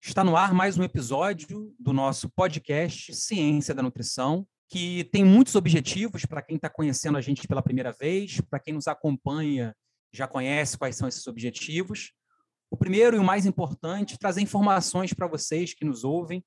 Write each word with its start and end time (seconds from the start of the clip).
Está 0.00 0.22
no 0.22 0.36
ar 0.36 0.54
mais 0.54 0.78
um 0.78 0.84
episódio 0.84 1.74
do 1.78 1.92
nosso 1.92 2.30
podcast 2.30 3.14
Ciência 3.14 3.74
da 3.74 3.82
Nutrição, 3.82 4.46
que 4.68 5.04
tem 5.04 5.24
muitos 5.24 5.54
objetivos 5.54 6.24
para 6.24 6.40
quem 6.40 6.56
está 6.56 6.70
conhecendo 6.70 7.18
a 7.18 7.20
gente 7.20 7.46
pela 7.48 7.62
primeira 7.62 7.92
vez, 7.92 8.40
para 8.48 8.60
quem 8.60 8.74
nos 8.74 8.86
acompanha 8.86 9.76
já 10.12 10.26
conhece 10.26 10.78
quais 10.78 10.96
são 10.96 11.08
esses 11.08 11.26
objetivos. 11.26 12.12
O 12.70 12.76
primeiro 12.76 13.16
e 13.16 13.18
o 13.18 13.24
mais 13.24 13.44
importante, 13.44 14.18
trazer 14.18 14.40
informações 14.40 15.12
para 15.12 15.26
vocês 15.26 15.74
que 15.74 15.84
nos 15.84 16.04
ouvem, 16.04 16.44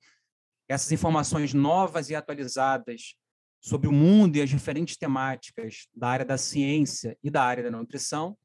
essas 0.67 0.91
informações 0.91 1.53
novas 1.53 2.09
e 2.09 2.15
atualizadas 2.15 3.15
sobre 3.59 3.87
o 3.87 3.91
mundo 3.91 4.37
e 4.37 4.41
as 4.41 4.49
diferentes 4.49 4.97
temáticas 4.97 5.87
da 5.93 6.07
área 6.07 6.25
da 6.25 6.37
ciência 6.37 7.17
e 7.21 7.29
da 7.29 7.43
área 7.43 7.63
da 7.63 7.77
nutrição. 7.77 8.35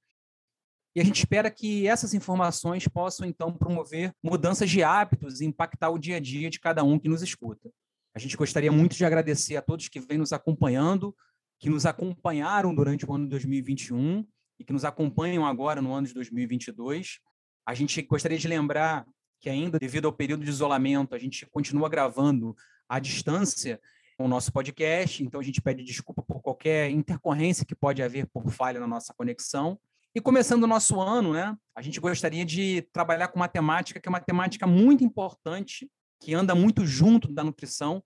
E 0.97 1.01
a 1.01 1.05
gente 1.05 1.19
espera 1.19 1.51
que 1.51 1.87
essas 1.87 2.15
informações 2.15 2.89
possam, 2.89 3.29
então, 3.29 3.53
promover 3.53 4.15
mudanças 4.23 4.71
de 4.71 4.83
hábitos 4.83 5.43
e 5.43 5.45
impactar 5.45 5.91
o 5.91 5.99
dia 5.99 6.17
a 6.17 6.21
dia 6.21 6.49
de 6.49 6.59
cada 6.59 6.83
um 6.83 6.99
que 6.99 7.07
nos 7.07 7.21
escuta. 7.21 7.71
A 8.15 8.19
gente 8.19 8.35
gostaria 8.35 8.73
muito 8.73 8.97
de 8.97 9.05
agradecer 9.05 9.57
a 9.57 9.63
todos 9.63 9.91
que 9.91 10.01
vêm 10.01 10.17
nos 10.17 10.33
acompanhando, 10.33 11.15
que 11.59 11.69
nos 11.69 11.85
acompanharam 11.85 12.75
durante 12.75 13.05
o 13.05 13.13
ano 13.13 13.25
de 13.25 13.31
2021 13.31 14.27
e 14.59 14.65
que 14.65 14.73
nos 14.73 14.87
acompanham 14.87 15.45
agora 15.45 15.83
no 15.83 15.93
ano 15.93 16.07
de 16.07 16.15
2022. 16.15 17.19
A 17.67 17.75
gente 17.75 18.01
gostaria 18.01 18.39
de 18.39 18.49
lembrar 18.49 19.07
que 19.39 19.51
ainda, 19.51 19.79
devido 19.79 20.07
ao 20.07 20.15
período 20.15 20.45
de 20.45 20.51
isolamento, 20.51 21.15
a 21.15 21.19
gente 21.19 21.45
continua 21.45 21.91
gravando 21.91 22.57
à 22.89 22.99
distância 22.99 23.79
o 24.19 24.27
nosso 24.27 24.51
podcast, 24.51 25.23
então 25.23 25.39
a 25.39 25.45
gente 25.45 25.61
pede 25.61 25.85
desculpa 25.85 26.23
por 26.23 26.41
qualquer 26.41 26.91
intercorrência 26.91 27.67
que 27.67 27.75
pode 27.75 28.03
haver 28.03 28.27
por 28.29 28.51
falha 28.51 28.81
na 28.81 28.87
nossa 28.87 29.13
conexão. 29.13 29.79
E 30.17 30.21
começando 30.23 30.63
o 30.63 30.67
nosso 30.67 30.99
ano, 30.99 31.35
né, 31.35 31.55
a 31.75 31.83
gente 31.83 32.01
gostaria 32.01 32.43
de 32.43 32.81
trabalhar 32.91 33.29
com 33.29 33.39
uma 33.39 33.49
temática 33.49 34.01
que 34.01 34.09
é 34.09 34.11
uma 34.11 34.19
temática 34.19 34.67
muito 34.67 35.05
importante, 35.05 35.93
que 36.23 36.33
anda 36.33 36.55
muito 36.55 36.87
junto 36.87 37.31
da 37.31 37.45
nutrição, 37.45 38.03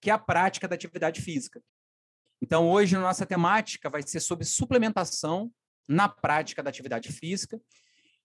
que 0.00 0.10
é 0.10 0.12
a 0.12 0.18
prática 0.18 0.66
da 0.66 0.74
atividade 0.74 1.22
física. 1.22 1.62
Então, 2.42 2.68
hoje, 2.68 2.96
a 2.96 2.98
nossa 3.00 3.24
temática 3.24 3.88
vai 3.88 4.02
ser 4.04 4.18
sobre 4.18 4.44
suplementação 4.44 5.52
na 5.88 6.08
prática 6.08 6.64
da 6.64 6.68
atividade 6.68 7.12
física. 7.12 7.60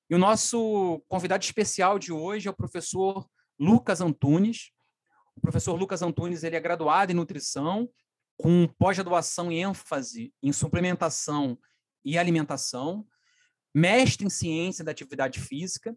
E 0.09 0.15
o 0.15 0.17
nosso 0.17 0.99
convidado 1.07 1.43
especial 1.43 1.99
de 1.99 2.11
hoje 2.11 2.47
é 2.47 2.51
o 2.51 2.57
professor 2.57 3.23
Lucas 3.59 4.01
Antunes. 4.01 4.71
O 5.35 5.41
professor 5.41 5.75
Lucas 5.75 6.01
Antunes 6.01 6.43
ele 6.43 6.55
é 6.55 6.59
graduado 6.59 7.11
em 7.11 7.15
nutrição, 7.15 7.87
com 8.35 8.67
pós-graduação 8.79 9.51
em 9.51 9.61
ênfase 9.61 10.33
em 10.41 10.51
suplementação 10.51 11.55
e 12.03 12.17
alimentação, 12.17 13.05
mestre 13.77 14.25
em 14.25 14.29
ciência 14.29 14.83
da 14.83 14.89
atividade 14.89 15.39
física, 15.39 15.95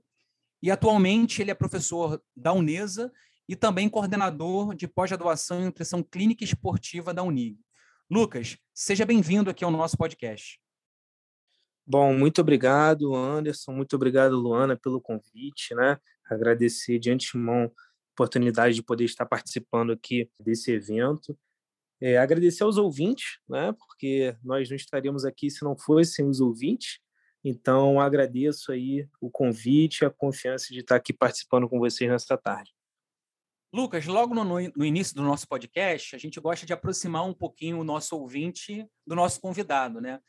e 0.63 0.71
atualmente 0.71 1.41
ele 1.41 1.51
é 1.51 1.55
professor 1.55 2.23
da 2.37 2.53
Unesa 2.53 3.11
e 3.49 3.57
também 3.57 3.89
coordenador 3.89 4.75
de 4.75 4.87
pós-graduação 4.87 5.63
em 5.63 5.65
nutrição 5.65 6.03
clínica 6.03 6.45
esportiva 6.45 7.15
da 7.15 7.23
Unig. 7.23 7.59
Lucas, 8.11 8.59
seja 8.75 9.07
bem-vindo 9.07 9.49
aqui 9.49 9.65
ao 9.65 9.71
nosso 9.71 9.97
podcast. 9.97 10.61
Bom, 11.87 12.13
muito 12.13 12.43
obrigado, 12.43 13.15
Anderson, 13.15 13.73
muito 13.73 13.97
obrigado, 13.97 14.37
Luana, 14.39 14.77
pelo 14.77 15.01
convite, 15.01 15.75
né? 15.75 15.97
Agradecer 16.31 16.99
de 16.99 17.11
antemão 17.11 17.65
a 17.65 17.71
oportunidade 18.13 18.75
de 18.75 18.83
poder 18.83 19.05
estar 19.05 19.25
participando 19.25 19.91
aqui 19.91 20.31
desse 20.39 20.71
evento. 20.71 21.35
É, 21.99 22.19
agradecer 22.19 22.63
aos 22.63 22.77
ouvintes, 22.77 23.39
né? 23.49 23.73
Porque 23.73 24.37
nós 24.45 24.69
não 24.69 24.77
estaríamos 24.77 25.25
aqui 25.25 25.51
se 25.51 25.65
não 25.65 25.75
fossem 25.79 26.29
os 26.29 26.41
ouvintes. 26.41 27.01
Então, 27.43 27.99
agradeço 27.99 28.71
aí 28.71 29.09
o 29.21 29.31
convite 29.31 30.03
e 30.03 30.05
a 30.05 30.11
confiança 30.11 30.73
de 30.73 30.81
estar 30.81 30.97
aqui 30.97 31.13
participando 31.13 31.69
com 31.69 31.79
vocês 31.79 32.11
nessa 32.11 32.37
tarde. 32.37 32.73
Lucas, 33.73 34.05
logo 34.07 34.35
no, 34.35 34.45
no, 34.45 34.85
início 34.85 35.15
do 35.15 35.23
nosso 35.23 35.47
podcast, 35.47 36.17
a 36.17 36.19
gente 36.19 36.41
gosta 36.41 36.67
de 36.67 36.73
aproximar 36.73 37.25
um 37.25 37.33
pouquinho 37.33 37.79
o 37.79 37.85
nosso 37.85 38.17
ouvinte 38.17 38.85
do 39.07 39.15
nosso 39.15 39.41
convidado, 39.41 40.01
né? 40.01 40.21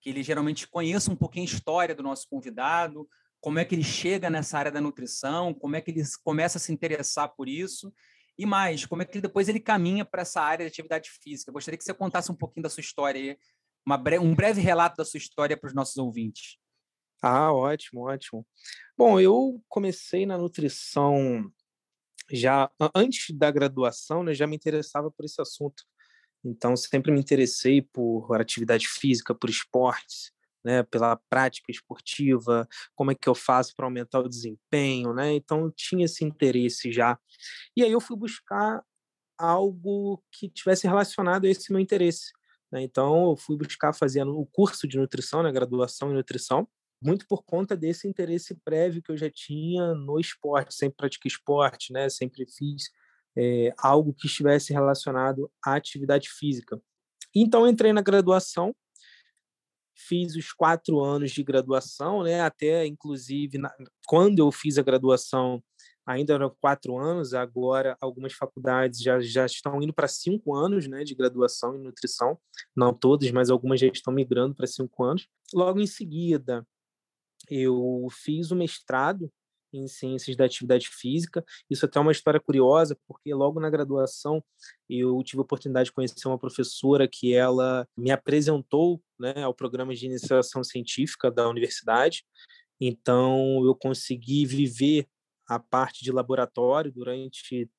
Que 0.00 0.08
ele 0.08 0.22
geralmente 0.22 0.66
conheça 0.66 1.12
um 1.12 1.16
pouquinho 1.16 1.44
a 1.44 1.52
história 1.52 1.94
do 1.94 2.02
nosso 2.02 2.26
convidado, 2.28 3.06
como 3.38 3.58
é 3.58 3.64
que 3.64 3.74
ele 3.74 3.84
chega 3.84 4.30
nessa 4.30 4.58
área 4.58 4.72
da 4.72 4.80
nutrição, 4.80 5.52
como 5.52 5.76
é 5.76 5.80
que 5.80 5.90
ele 5.90 6.02
começa 6.24 6.56
a 6.56 6.60
se 6.60 6.72
interessar 6.72 7.28
por 7.36 7.48
isso 7.48 7.92
e 8.38 8.44
mais, 8.44 8.84
como 8.84 9.02
é 9.02 9.04
que 9.04 9.20
depois 9.20 9.48
ele 9.48 9.60
caminha 9.60 10.04
para 10.04 10.22
essa 10.22 10.40
área 10.40 10.64
de 10.64 10.70
atividade 10.70 11.10
física. 11.22 11.50
Eu 11.50 11.54
gostaria 11.54 11.78
que 11.78 11.84
você 11.84 11.94
contasse 11.94 12.30
um 12.30 12.34
pouquinho 12.34 12.62
da 12.62 12.70
sua 12.70 12.80
história 12.80 13.20
aí, 13.20 13.38
bre 13.98 14.18
um 14.18 14.34
breve 14.34 14.60
relato 14.60 14.96
da 14.96 15.04
sua 15.04 15.18
história 15.18 15.56
para 15.56 15.68
os 15.68 15.74
nossos 15.74 15.96
ouvintes. 15.96 16.56
Ah, 17.22 17.52
ótimo, 17.52 18.02
ótimo. 18.08 18.46
Bom, 18.96 19.20
eu 19.20 19.62
comecei 19.68 20.26
na 20.26 20.38
nutrição 20.38 21.50
já 22.30 22.70
antes 22.94 23.34
da 23.36 23.50
graduação, 23.50 24.22
né, 24.22 24.34
já 24.34 24.46
me 24.46 24.56
interessava 24.56 25.10
por 25.10 25.24
esse 25.24 25.40
assunto. 25.40 25.84
Então, 26.44 26.76
sempre 26.76 27.12
me 27.12 27.20
interessei 27.20 27.82
por 27.82 28.40
atividade 28.40 28.88
física, 28.88 29.34
por 29.34 29.50
esportes, 29.50 30.32
né, 30.64 30.82
pela 30.84 31.16
prática 31.30 31.70
esportiva, 31.70 32.68
como 32.94 33.12
é 33.12 33.14
que 33.14 33.28
eu 33.28 33.34
faço 33.34 33.74
para 33.76 33.86
aumentar 33.86 34.20
o 34.20 34.28
desempenho, 34.28 35.14
né? 35.14 35.32
Então, 35.34 35.70
tinha 35.76 36.04
esse 36.06 36.24
interesse 36.24 36.92
já. 36.92 37.18
E 37.76 37.82
aí 37.84 37.92
eu 37.92 38.00
fui 38.00 38.16
buscar 38.16 38.82
algo 39.38 40.22
que 40.32 40.48
tivesse 40.50 40.86
relacionado 40.86 41.46
a 41.46 41.50
esse 41.50 41.72
meu 41.72 41.80
interesse. 41.80 42.32
Né? 42.70 42.82
Então, 42.82 43.30
eu 43.30 43.36
fui 43.36 43.56
buscar 43.56 43.92
fazer 43.92 44.26
o 44.26 44.46
curso 44.46 44.86
de 44.86 44.98
nutrição, 44.98 45.42
né, 45.42 45.52
graduação 45.52 46.10
em 46.10 46.14
nutrição, 46.14 46.68
muito 47.02 47.26
por 47.28 47.44
conta 47.44 47.76
desse 47.76 48.08
interesse 48.08 48.54
prévio 48.64 49.02
que 49.02 49.12
eu 49.12 49.16
já 49.16 49.30
tinha 49.30 49.94
no 49.94 50.18
esporte. 50.18 50.74
Sempre 50.74 50.96
pratiquei 50.96 51.28
esporte, 51.28 51.92
né? 51.92 52.08
Sempre 52.08 52.46
fiz 52.46 52.90
é, 53.36 53.72
algo 53.78 54.14
que 54.14 54.26
estivesse 54.26 54.72
relacionado 54.72 55.50
à 55.64 55.74
atividade 55.74 56.28
física. 56.30 56.80
Então, 57.34 57.68
entrei 57.68 57.92
na 57.92 58.00
graduação, 58.00 58.74
fiz 59.94 60.34
os 60.36 60.52
quatro 60.52 61.00
anos 61.00 61.30
de 61.32 61.42
graduação, 61.42 62.22
né? 62.22 62.40
Até, 62.40 62.86
inclusive, 62.86 63.58
na, 63.58 63.70
quando 64.06 64.38
eu 64.38 64.50
fiz 64.50 64.78
a 64.78 64.82
graduação, 64.82 65.62
ainda 66.06 66.34
eram 66.34 66.54
quatro 66.60 66.96
anos, 66.96 67.34
agora 67.34 67.96
algumas 68.00 68.32
faculdades 68.32 69.00
já, 69.00 69.18
já 69.20 69.44
estão 69.44 69.82
indo 69.82 69.92
para 69.92 70.06
cinco 70.06 70.54
anos 70.54 70.86
né, 70.86 71.02
de 71.02 71.14
graduação 71.14 71.76
em 71.76 71.82
nutrição, 71.82 72.38
não 72.74 72.94
todas, 72.94 73.30
mas 73.32 73.50
algumas 73.50 73.80
já 73.80 73.88
estão 73.88 74.14
migrando 74.14 74.54
para 74.54 74.66
cinco 74.66 75.02
anos. 75.02 75.26
Logo 75.52 75.80
em 75.80 75.86
seguida, 75.86 76.66
eu 77.50 78.06
fiz 78.10 78.50
o 78.52 78.56
mestrado 78.56 79.30
em 79.72 79.86
ciências 79.88 80.36
da 80.36 80.44
atividade 80.44 80.88
física. 80.88 81.44
Isso 81.68 81.84
até 81.84 81.98
é 81.98 82.02
uma 82.02 82.12
história 82.12 82.40
curiosa, 82.40 82.96
porque 83.06 83.34
logo 83.34 83.60
na 83.60 83.68
graduação 83.68 84.42
eu 84.88 85.20
tive 85.24 85.40
a 85.40 85.42
oportunidade 85.42 85.86
de 85.86 85.92
conhecer 85.92 86.28
uma 86.28 86.38
professora 86.38 87.08
que 87.08 87.34
ela 87.34 87.86
me 87.96 88.10
apresentou 88.10 89.02
né, 89.18 89.42
ao 89.42 89.52
programa 89.52 89.94
de 89.94 90.06
iniciação 90.06 90.62
científica 90.62 91.30
da 91.30 91.48
universidade. 91.48 92.24
Então 92.80 93.64
eu 93.64 93.74
consegui 93.74 94.46
viver 94.46 95.06
a 95.48 95.58
parte 95.58 96.02
de 96.04 96.12
laboratório 96.12 96.92
durante 96.92 97.70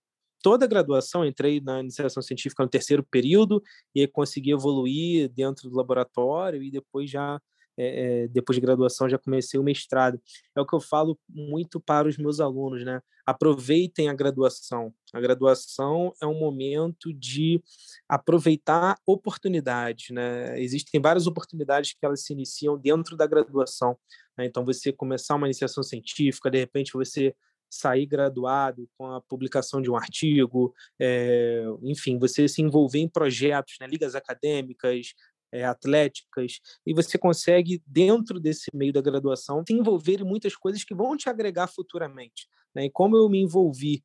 toda 0.41 0.65
a 0.65 0.67
graduação. 0.67 1.25
Entrei 1.25 1.59
na 1.59 1.79
iniciação 1.79 2.21
científica 2.21 2.63
no 2.63 2.69
terceiro 2.69 3.03
período 3.03 3.61
e 3.93 4.07
consegui 4.07 4.51
evoluir 4.51 5.29
dentro 5.29 5.69
do 5.69 5.75
laboratório 5.75 6.63
e 6.63 6.71
depois 6.71 7.09
já 7.09 7.39
é, 7.77 8.27
depois 8.29 8.55
de 8.55 8.61
graduação 8.61 9.07
já 9.07 9.17
comecei 9.19 9.59
o 9.59 9.63
mestrado. 9.63 10.19
É 10.55 10.59
o 10.59 10.65
que 10.65 10.73
eu 10.73 10.79
falo 10.79 11.17
muito 11.29 11.79
para 11.79 12.07
os 12.07 12.17
meus 12.17 12.39
alunos, 12.39 12.83
né? 12.83 13.01
Aproveitem 13.25 14.09
a 14.09 14.13
graduação. 14.13 14.91
A 15.13 15.19
graduação 15.19 16.13
é 16.21 16.25
um 16.25 16.39
momento 16.39 17.13
de 17.13 17.61
aproveitar 18.09 18.97
oportunidades, 19.05 20.09
né? 20.09 20.59
Existem 20.59 20.99
várias 20.99 21.27
oportunidades 21.27 21.93
que 21.93 22.03
elas 22.05 22.23
se 22.23 22.33
iniciam 22.33 22.77
dentro 22.77 23.15
da 23.15 23.27
graduação. 23.27 23.95
Né? 24.35 24.45
Então, 24.45 24.65
você 24.65 24.91
começar 24.91 25.35
uma 25.35 25.47
iniciação 25.47 25.83
científica, 25.83 26.49
de 26.49 26.57
repente 26.57 26.93
você 26.93 27.35
sair 27.69 28.05
graduado 28.05 28.89
com 28.97 29.05
a 29.07 29.21
publicação 29.21 29.81
de 29.81 29.89
um 29.89 29.95
artigo, 29.95 30.73
é, 30.99 31.63
enfim, 31.83 32.17
você 32.17 32.47
se 32.47 32.61
envolver 32.61 32.99
em 32.99 33.09
projetos, 33.09 33.75
né, 33.79 33.87
ligas 33.87 34.15
acadêmicas, 34.15 35.13
é, 35.51 35.63
atléticas, 35.65 36.59
e 36.85 36.93
você 36.93 37.17
consegue, 37.17 37.81
dentro 37.85 38.39
desse 38.39 38.65
meio 38.73 38.93
da 38.93 39.01
graduação, 39.01 39.63
se 39.65 39.73
envolver 39.73 40.21
em 40.21 40.25
muitas 40.25 40.55
coisas 40.55 40.83
que 40.83 40.95
vão 40.95 41.15
te 41.15 41.29
agregar 41.29 41.67
futuramente. 41.67 42.47
Né? 42.75 42.85
E 42.85 42.91
como 42.91 43.15
eu 43.15 43.29
me 43.29 43.41
envolvi 43.41 44.03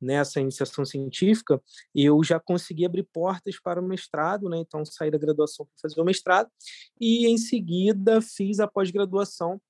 nessa 0.00 0.40
iniciação 0.40 0.84
científica, 0.84 1.62
eu 1.94 2.24
já 2.24 2.40
consegui 2.40 2.86
abrir 2.86 3.02
portas 3.12 3.60
para 3.60 3.80
o 3.80 3.86
mestrado, 3.86 4.48
né? 4.48 4.58
então 4.58 4.84
saí 4.84 5.10
da 5.10 5.18
graduação 5.18 5.66
para 5.66 5.74
fazer 5.80 6.00
o 6.00 6.04
mestrado, 6.04 6.50
e 6.98 7.26
em 7.26 7.36
seguida 7.36 8.20
fiz 8.20 8.60
a 8.60 8.66
pós-graduação 8.66 9.60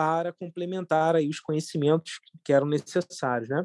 para 0.00 0.32
complementar 0.32 1.14
aí 1.14 1.28
os 1.28 1.40
conhecimentos 1.40 2.20
que 2.42 2.54
eram 2.54 2.66
necessários. 2.66 3.50
Né? 3.50 3.62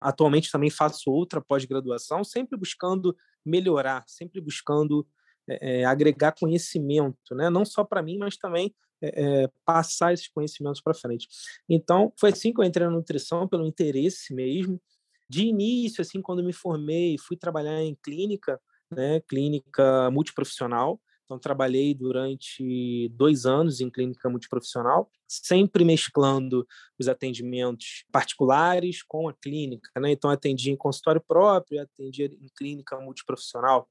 Atualmente 0.00 0.50
também 0.50 0.70
faço 0.70 1.10
outra 1.10 1.42
pós-graduação, 1.42 2.24
sempre 2.24 2.58
buscando 2.58 3.14
melhorar, 3.44 4.02
sempre 4.06 4.40
buscando 4.40 5.06
é, 5.46 5.84
agregar 5.84 6.32
conhecimento, 6.32 7.34
né? 7.34 7.50
não 7.50 7.66
só 7.66 7.84
para 7.84 8.02
mim, 8.02 8.16
mas 8.16 8.38
também 8.38 8.74
é, 9.02 9.46
passar 9.62 10.14
esses 10.14 10.28
conhecimentos 10.28 10.80
para 10.80 10.94
frente. 10.94 11.28
Então, 11.68 12.14
foi 12.18 12.30
assim 12.30 12.50
que 12.50 12.62
eu 12.62 12.64
entrei 12.64 12.86
na 12.86 12.92
nutrição, 12.92 13.46
pelo 13.46 13.66
interesse 13.66 14.34
mesmo. 14.34 14.80
De 15.28 15.42
início, 15.42 16.00
assim, 16.00 16.22
quando 16.22 16.42
me 16.42 16.54
formei, 16.54 17.16
fui 17.18 17.36
trabalhar 17.36 17.82
em 17.82 17.94
clínica, 18.02 18.58
né? 18.90 19.20
clínica 19.28 20.10
multiprofissional. 20.10 20.98
Então, 21.28 21.38
trabalhei 21.38 21.92
durante 21.92 23.10
dois 23.10 23.44
anos 23.44 23.82
em 23.82 23.90
clínica 23.90 24.30
multiprofissional, 24.30 25.10
sempre 25.28 25.84
mesclando 25.84 26.66
os 26.98 27.06
atendimentos 27.06 28.06
particulares 28.10 29.02
com 29.02 29.28
a 29.28 29.34
clínica. 29.34 29.90
Né? 30.00 30.12
Então, 30.12 30.30
atendia 30.30 30.72
em 30.72 30.76
consultório 30.76 31.20
próprio, 31.20 31.82
atendia 31.82 32.24
em 32.24 32.48
clínica 32.56 32.98
multiprofissional 32.98 33.86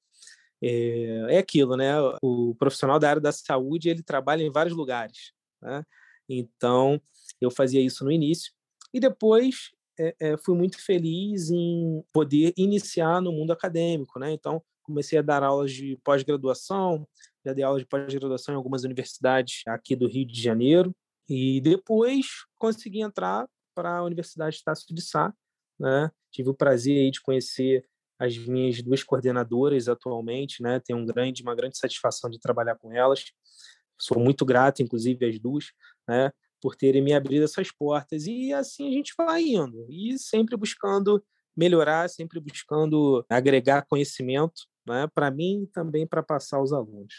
é, 0.62 1.36
é 1.36 1.38
aquilo, 1.38 1.76
né? 1.76 1.94
O 2.22 2.56
profissional 2.56 3.00
da 3.00 3.10
área 3.10 3.22
da 3.22 3.32
saúde 3.32 3.90
ele 3.90 4.02
trabalha 4.02 4.44
em 4.44 4.52
vários 4.52 4.76
lugares, 4.76 5.32
né? 5.62 5.84
Então 6.28 7.00
eu 7.40 7.52
fazia 7.52 7.82
isso 7.82 8.04
no 8.04 8.12
início 8.12 8.52
e 8.94 9.00
depois 9.00 9.72
é, 10.00 10.16
é, 10.20 10.38
fui 10.38 10.56
muito 10.56 10.84
feliz 10.84 11.50
em 11.50 12.04
poder 12.12 12.54
iniciar 12.58 13.22
no 13.22 13.32
mundo 13.32 13.52
acadêmico, 13.52 14.20
né? 14.20 14.32
Então 14.32 14.62
comecei 14.88 15.20
a 15.20 15.22
dar 15.22 15.44
aulas 15.44 15.72
de 15.72 16.00
pós-graduação, 16.04 17.08
já 17.46 17.54
dei 17.54 17.64
aulas 17.64 17.82
de 17.82 17.88
pós-graduação 17.88 18.54
em 18.54 18.58
algumas 18.58 18.84
universidades 18.84 19.62
aqui 19.68 19.96
do 19.96 20.08
Rio 20.08 20.26
de 20.26 20.42
Janeiro 20.42 20.96
e 21.30 21.60
depois 21.62 22.26
consegui 22.58 23.02
entrar 23.02 23.48
para 23.76 23.98
a 23.98 24.04
Universidade 24.04 24.58
de 24.58 24.64
Tasso 24.64 24.86
de 24.94 25.02
Sá, 25.02 25.34
né? 25.78 26.10
Tive 26.32 26.50
o 26.50 26.54
prazer 26.54 27.12
de 27.12 27.22
conhecer 27.22 27.86
as 28.18 28.36
minhas 28.38 28.82
duas 28.82 29.04
coordenadoras 29.04 29.88
atualmente, 29.88 30.64
né? 30.64 30.80
Tenho 30.80 30.98
um 31.00 31.06
grande, 31.06 31.44
uma 31.44 31.54
grande 31.54 31.78
satisfação 31.78 32.30
de 32.30 32.40
trabalhar 32.40 32.76
com 32.76 32.92
elas. 32.92 33.26
Sou 34.00 34.20
muito 34.20 34.46
grato, 34.46 34.82
inclusive, 34.82 35.26
às 35.26 35.38
duas, 35.38 35.66
né? 36.08 36.32
Por 36.62 36.76
terem 36.76 37.04
me 37.04 37.14
abrido 37.14 37.44
essas 37.44 37.72
portas. 37.72 38.26
E 38.26 38.54
assim 38.54 38.88
a 38.88 38.92
gente 38.92 39.14
vai 39.18 39.44
indo. 39.44 39.86
E 39.90 40.18
sempre 40.18 40.56
buscando 40.58 41.24
melhorar, 41.56 42.10
sempre 42.10 42.40
buscando 42.40 43.26
agregar 43.30 43.86
conhecimento, 43.88 44.64
né? 44.88 45.08
Para 45.08 45.30
mim 45.30 45.64
e 45.64 45.68
também 45.68 46.08
para 46.08 46.24
passar 46.24 46.58
aos 46.58 46.72
alunos. 46.74 47.14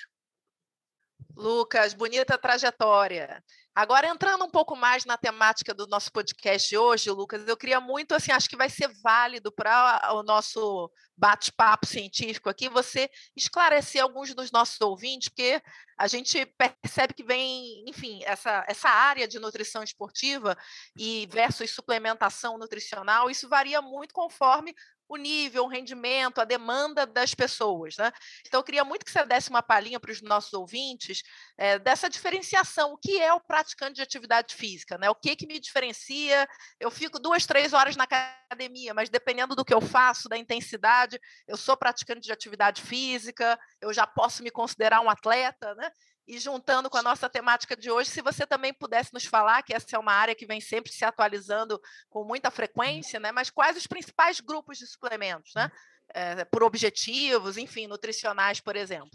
Lucas, 1.37 1.95
bonita 1.95 2.37
trajetória. 2.37 3.43
Agora, 3.75 4.09
entrando 4.09 4.45
um 4.45 4.51
pouco 4.51 4.75
mais 4.75 5.05
na 5.05 5.17
temática 5.17 5.73
do 5.73 5.87
nosso 5.87 6.11
podcast 6.11 6.69
de 6.69 6.77
hoje, 6.77 7.11
Lucas, 7.13 7.47
eu 7.47 7.57
queria 7.57 7.81
muito, 7.81 8.13
assim, 8.13 8.33
acho 8.33 8.49
que 8.49 8.57
vai 8.57 8.69
ser 8.69 8.91
válido 9.05 9.53
para 9.53 10.15
o 10.15 10.25
nosso 10.25 10.91
bate-papo 11.17 11.87
científico 11.87 12.49
aqui, 12.49 12.69
você 12.69 13.09
esclarecer 13.37 14.03
alguns 14.03 14.35
dos 14.35 14.51
nossos 14.51 14.81
ouvintes, 14.81 15.29
porque 15.29 15.63
a 15.97 16.09
gente 16.09 16.45
percebe 16.83 17.15
que 17.15 17.23
vem, 17.23 17.85
enfim, 17.89 18.21
essa, 18.25 18.65
essa 18.67 18.89
área 18.89 19.29
de 19.29 19.39
nutrição 19.39 19.83
esportiva 19.85 20.57
e 20.97 21.29
versus 21.31 21.71
suplementação 21.71 22.59
nutricional, 22.59 23.31
isso 23.31 23.49
varia 23.49 23.81
muito 23.81 24.13
conforme 24.13 24.75
o 25.09 25.17
nível, 25.17 25.65
o 25.65 25.69
rendimento, 25.69 26.41
a 26.41 26.45
demanda 26.45 27.07
das 27.07 27.35
pessoas. 27.35 27.97
Né? 27.97 28.13
Então, 28.47 28.61
eu 28.61 28.65
queria 28.65 28.85
muito 28.85 29.05
que 29.05 29.11
você 29.11 29.25
desse 29.25 29.49
uma 29.49 29.63
palhinha 29.63 29.99
para 29.99 30.13
os 30.13 30.21
nossos 30.21 30.53
ouvintes 30.53 31.23
é, 31.57 31.79
dessa 31.79 32.09
diferenciação. 32.09 32.93
O 32.93 32.99
que 32.99 33.21
é 33.21 33.33
o 33.33 33.41
praticante 33.41 33.95
de 33.95 34.03
atividade 34.03 34.55
física? 34.55 34.99
Né? 34.99 35.09
O 35.09 35.15
que, 35.15 35.35
que 35.35 35.47
me 35.47 35.59
diferencia? 35.59 36.47
Eu 36.79 36.91
fico 36.91 37.19
duas, 37.19 37.47
três 37.47 37.73
horas 37.73 37.97
na 37.97 38.05
academia, 38.05 38.93
mas 38.93 39.09
dependendo 39.09 39.57
do 39.57 39.65
que 39.65 39.75
eu 39.75 39.81
faço, 39.81 40.29
da 40.29 40.37
intensidade, 40.37 41.19
eu 41.47 41.57
sou 41.57 41.77
praticante 41.77 42.21
de 42.21 42.33
atividade 42.33 42.83
física, 42.83 43.59
eu 43.81 43.93
já 43.93 44.07
posso 44.07 44.43
me 44.43 44.51
considerar 44.51 45.01
um 45.01 45.09
atleta. 45.09 45.75
Né? 45.75 45.91
E 46.29 46.39
juntando 46.39 46.91
com 46.91 46.99
a 46.99 47.03
nossa 47.03 47.27
temática 47.27 47.75
de 47.75 47.91
hoje, 47.91 48.11
se 48.11 48.21
você 48.21 48.47
também 48.47 48.75
pudesse 48.75 49.15
nos 49.15 49.25
falar, 49.25 49.63
que 49.63 49.73
essa 49.73 49.97
é 49.97 49.99
uma 49.99 50.13
área 50.13 50.35
que 50.35 50.45
vem 50.45 50.61
sempre 50.61 50.93
se 50.93 51.03
atualizando 51.03 51.81
com 52.11 52.23
muita 52.23 52.51
frequência, 52.51 53.19
né? 53.19 53.33
mas 53.33 53.49
quais 53.49 53.79
os 53.79 53.87
principais 53.87 54.39
grupos 54.39 54.77
de 54.77 54.87
suplementos, 54.87 55.55
né? 55.57 55.71
É, 56.15 56.45
por 56.45 56.63
objetivos, 56.63 57.57
enfim, 57.57 57.87
nutricionais, 57.87 58.61
por 58.61 58.77
exemplo. 58.77 59.11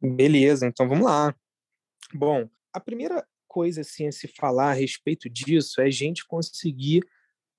Beleza, 0.00 0.66
então 0.66 0.88
vamos 0.88 1.04
lá. 1.04 1.32
Bom, 2.12 2.48
a 2.72 2.80
primeira 2.80 3.24
coisa 3.46 3.82
assim, 3.82 4.08
a 4.08 4.12
se 4.12 4.26
falar 4.26 4.70
a 4.70 4.74
respeito 4.74 5.30
disso 5.30 5.80
é 5.80 5.84
a 5.84 5.90
gente 5.90 6.26
conseguir 6.26 7.02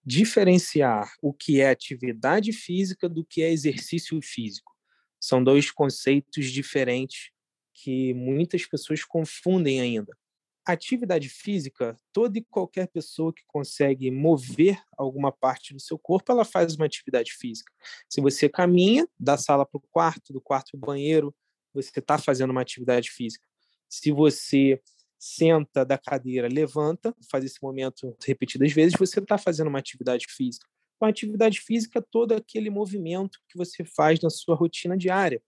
diferenciar 0.06 1.10
o 1.22 1.34
que 1.34 1.62
é 1.62 1.70
atividade 1.70 2.52
física 2.52 3.08
do 3.08 3.24
que 3.24 3.42
é 3.42 3.50
exercício 3.50 4.22
físico. 4.22 4.76
São 5.20 5.42
dois 5.42 5.72
conceitos 5.72 6.52
diferentes 6.52 7.32
que 7.78 8.12
muitas 8.16 8.66
pessoas 8.66 9.04
confundem 9.04 9.80
ainda. 9.80 10.18
Atividade 10.66 11.30
física, 11.30 11.96
toda 12.12 12.40
e 12.40 12.44
qualquer 12.44 12.88
pessoa 12.88 13.32
que 13.32 13.44
consegue 13.46 14.10
mover 14.10 14.82
alguma 14.98 15.32
parte 15.32 15.74
do 15.74 15.80
seu 15.80 15.98
corpo, 15.98 16.32
ela 16.32 16.44
faz 16.44 16.76
uma 16.76 16.86
atividade 16.86 17.34
física. 17.34 17.72
Se 18.10 18.20
você 18.20 18.50
caminha 18.50 19.08
da 19.18 19.38
sala 19.38 19.66
para 19.66 19.78
o 19.78 19.84
quarto, 19.92 20.34
do 20.34 20.42
quarto 20.42 20.72
para 20.72 20.78
o 20.78 20.88
banheiro, 20.88 21.34
você 21.74 22.00
está 22.00 22.18
fazendo 22.18 22.50
uma 22.50 22.62
atividade 22.62 23.12
física. 23.12 23.46
Se 23.88 24.12
você 24.12 24.82
senta 25.20 25.86
da 25.86 25.98
cadeira, 25.98 26.48
levanta, 26.48 27.16
faz 27.32 27.46
esse 27.46 27.62
momento 27.62 28.16
repetidas 28.26 28.74
vezes, 28.74 28.98
você 28.98 29.20
está 29.20 29.38
fazendo 29.38 29.68
uma 29.68 29.80
atividade 29.80 30.26
física. 30.30 30.68
Uma 31.00 31.10
atividade 31.12 31.62
física 31.62 32.00
é 32.00 32.06
todo 32.12 32.34
aquele 32.34 32.72
movimento 32.72 33.40
que 33.48 33.58
você 33.58 33.86
faz 33.86 34.20
na 34.20 34.32
sua 34.32 34.56
rotina 34.56 34.98
diária 34.98 35.42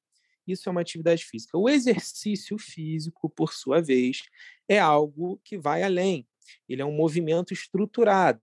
isso 0.52 0.68
é 0.68 0.72
uma 0.72 0.82
atividade 0.82 1.26
física. 1.26 1.58
O 1.58 1.70
exercício 1.70 2.58
físico, 2.58 3.30
por 3.30 3.54
sua 3.54 3.82
vez, 3.82 4.22
é 4.68 4.80
algo 4.80 5.40
que 5.44 5.58
vai 5.58 5.84
além. 5.84 6.28
Ele 6.68 6.82
é 6.82 6.86
um 6.86 6.96
movimento 6.96 7.54
estruturado. 7.54 8.42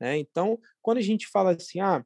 Né? 0.00 0.18
Então, 0.18 0.58
quando 0.82 0.98
a 0.98 1.02
gente 1.02 1.26
fala 1.28 1.52
assim, 1.52 1.80
ah, 1.80 2.04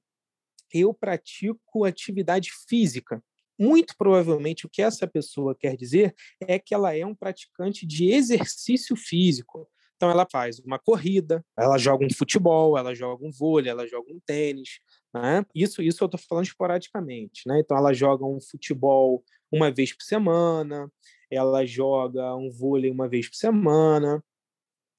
eu 0.72 0.92
pratico 0.92 1.84
atividade 1.84 2.50
física, 2.68 3.22
muito 3.58 3.94
provavelmente 3.98 4.66
o 4.66 4.68
que 4.68 4.80
essa 4.80 5.06
pessoa 5.06 5.54
quer 5.54 5.76
dizer 5.76 6.14
é 6.40 6.58
que 6.58 6.74
ela 6.74 6.96
é 6.96 7.04
um 7.04 7.14
praticante 7.14 7.86
de 7.86 8.10
exercício 8.10 8.94
físico. 8.96 9.68
Então, 9.96 10.10
ela 10.10 10.24
faz 10.30 10.60
uma 10.60 10.78
corrida, 10.78 11.44
ela 11.58 11.76
joga 11.76 12.06
um 12.06 12.14
futebol, 12.14 12.78
ela 12.78 12.94
joga 12.94 13.26
um 13.26 13.32
vôlei, 13.32 13.68
ela 13.68 13.84
joga 13.84 14.12
um 14.12 14.20
tênis. 14.24 14.78
Né? 15.12 15.44
Isso, 15.52 15.82
isso 15.82 16.04
eu 16.04 16.06
estou 16.06 16.20
falando 16.20 16.44
esporadicamente. 16.44 17.42
Né? 17.46 17.58
Então, 17.58 17.76
ela 17.76 17.92
joga 17.92 18.24
um 18.24 18.40
futebol 18.40 19.24
uma 19.50 19.70
vez 19.70 19.92
por 19.92 20.02
semana, 20.02 20.90
ela 21.30 21.64
joga 21.64 22.34
um 22.36 22.50
vôlei 22.50 22.90
uma 22.90 23.08
vez 23.08 23.28
por 23.28 23.36
semana, 23.36 24.22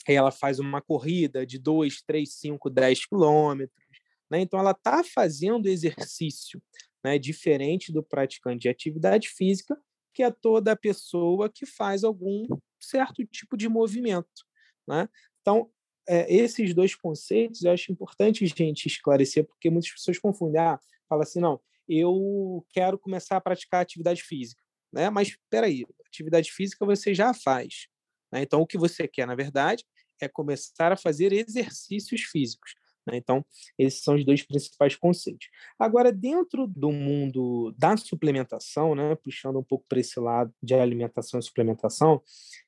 ela 0.08 0.32
faz 0.32 0.60
uma 0.60 0.82
corrida 0.82 1.46
de 1.46 1.60
2, 1.60 2.01
3, 2.01 2.32
5, 2.32 2.70
10 2.70 3.06
quilômetros. 3.06 3.86
Né? 4.29 4.41
Então, 4.41 4.60
ela 4.60 4.72
está 4.72 5.03
fazendo 5.03 5.68
exercício, 5.68 6.62
né? 7.03 7.18
diferente 7.18 7.91
do 7.91 8.03
praticante 8.03 8.62
de 8.62 8.70
atividade 8.70 9.29
física, 9.29 9.77
que 10.13 10.24
é 10.24 10.32
toda 10.32 10.75
pessoa 10.75 11.50
que 11.50 11.65
faz 11.65 12.03
algum 12.03 12.48
certo 12.79 13.25
tipo 13.25 13.56
de 13.58 13.68
movimento. 13.68 14.46
Né? 14.88 15.08
Então, 15.41 15.70
é, 16.08 16.34
esses 16.34 16.74
dois 16.74 16.96
conceitos 16.96 17.63
eu 17.63 17.72
acho 17.72 17.91
importante 17.91 18.46
gente 18.46 18.88
esclarecer, 18.88 19.46
porque 19.46 19.70
muitas 19.70 19.91
pessoas 19.91 20.18
confundem. 20.18 20.60
Ah, 20.60 20.79
fala 21.08 21.24
assim, 21.24 21.39
não, 21.39 21.62
eu 21.89 22.65
quero 22.69 23.00
começar 23.00 23.38
a 23.38 23.41
praticar 23.41 23.81
atividade 23.81 24.22
física. 24.22 24.62
Né? 24.93 25.10
Mas 25.10 25.29
espera 25.29 25.65
aí, 25.65 25.86
atividade 26.05 26.51
física 26.51 26.86
você 26.86 27.13
já 27.13 27.34
faz. 27.34 27.88
Né? 28.31 28.43
Então, 28.43 28.62
o 28.62 28.67
que 28.67 28.77
você 28.77 29.08
quer, 29.08 29.25
na 29.25 29.36
verdade, 29.36 29.84
é 30.22 30.27
começar 30.27 30.91
a 30.91 30.98
fazer 30.98 31.34
exercícios 31.34 32.22
físicos. 32.22 32.75
Né? 33.08 33.17
Então, 33.17 33.43
esses 33.77 34.03
são 34.03 34.15
os 34.15 34.25
dois 34.25 34.43
principais 34.43 34.96
conceitos. 34.96 35.48
Agora, 35.79 36.12
dentro 36.12 36.67
do 36.67 36.91
mundo 36.91 37.74
da 37.77 37.98
suplementação, 37.98 38.93
né, 38.93 39.15
puxando 39.15 39.60
um 39.60 39.63
pouco 39.63 39.86
para 39.88 40.00
esse 40.00 40.19
lado 40.19 40.53
de 40.62 40.75
alimentação 40.75 41.39
e 41.39 41.43
suplementação, 41.43 42.22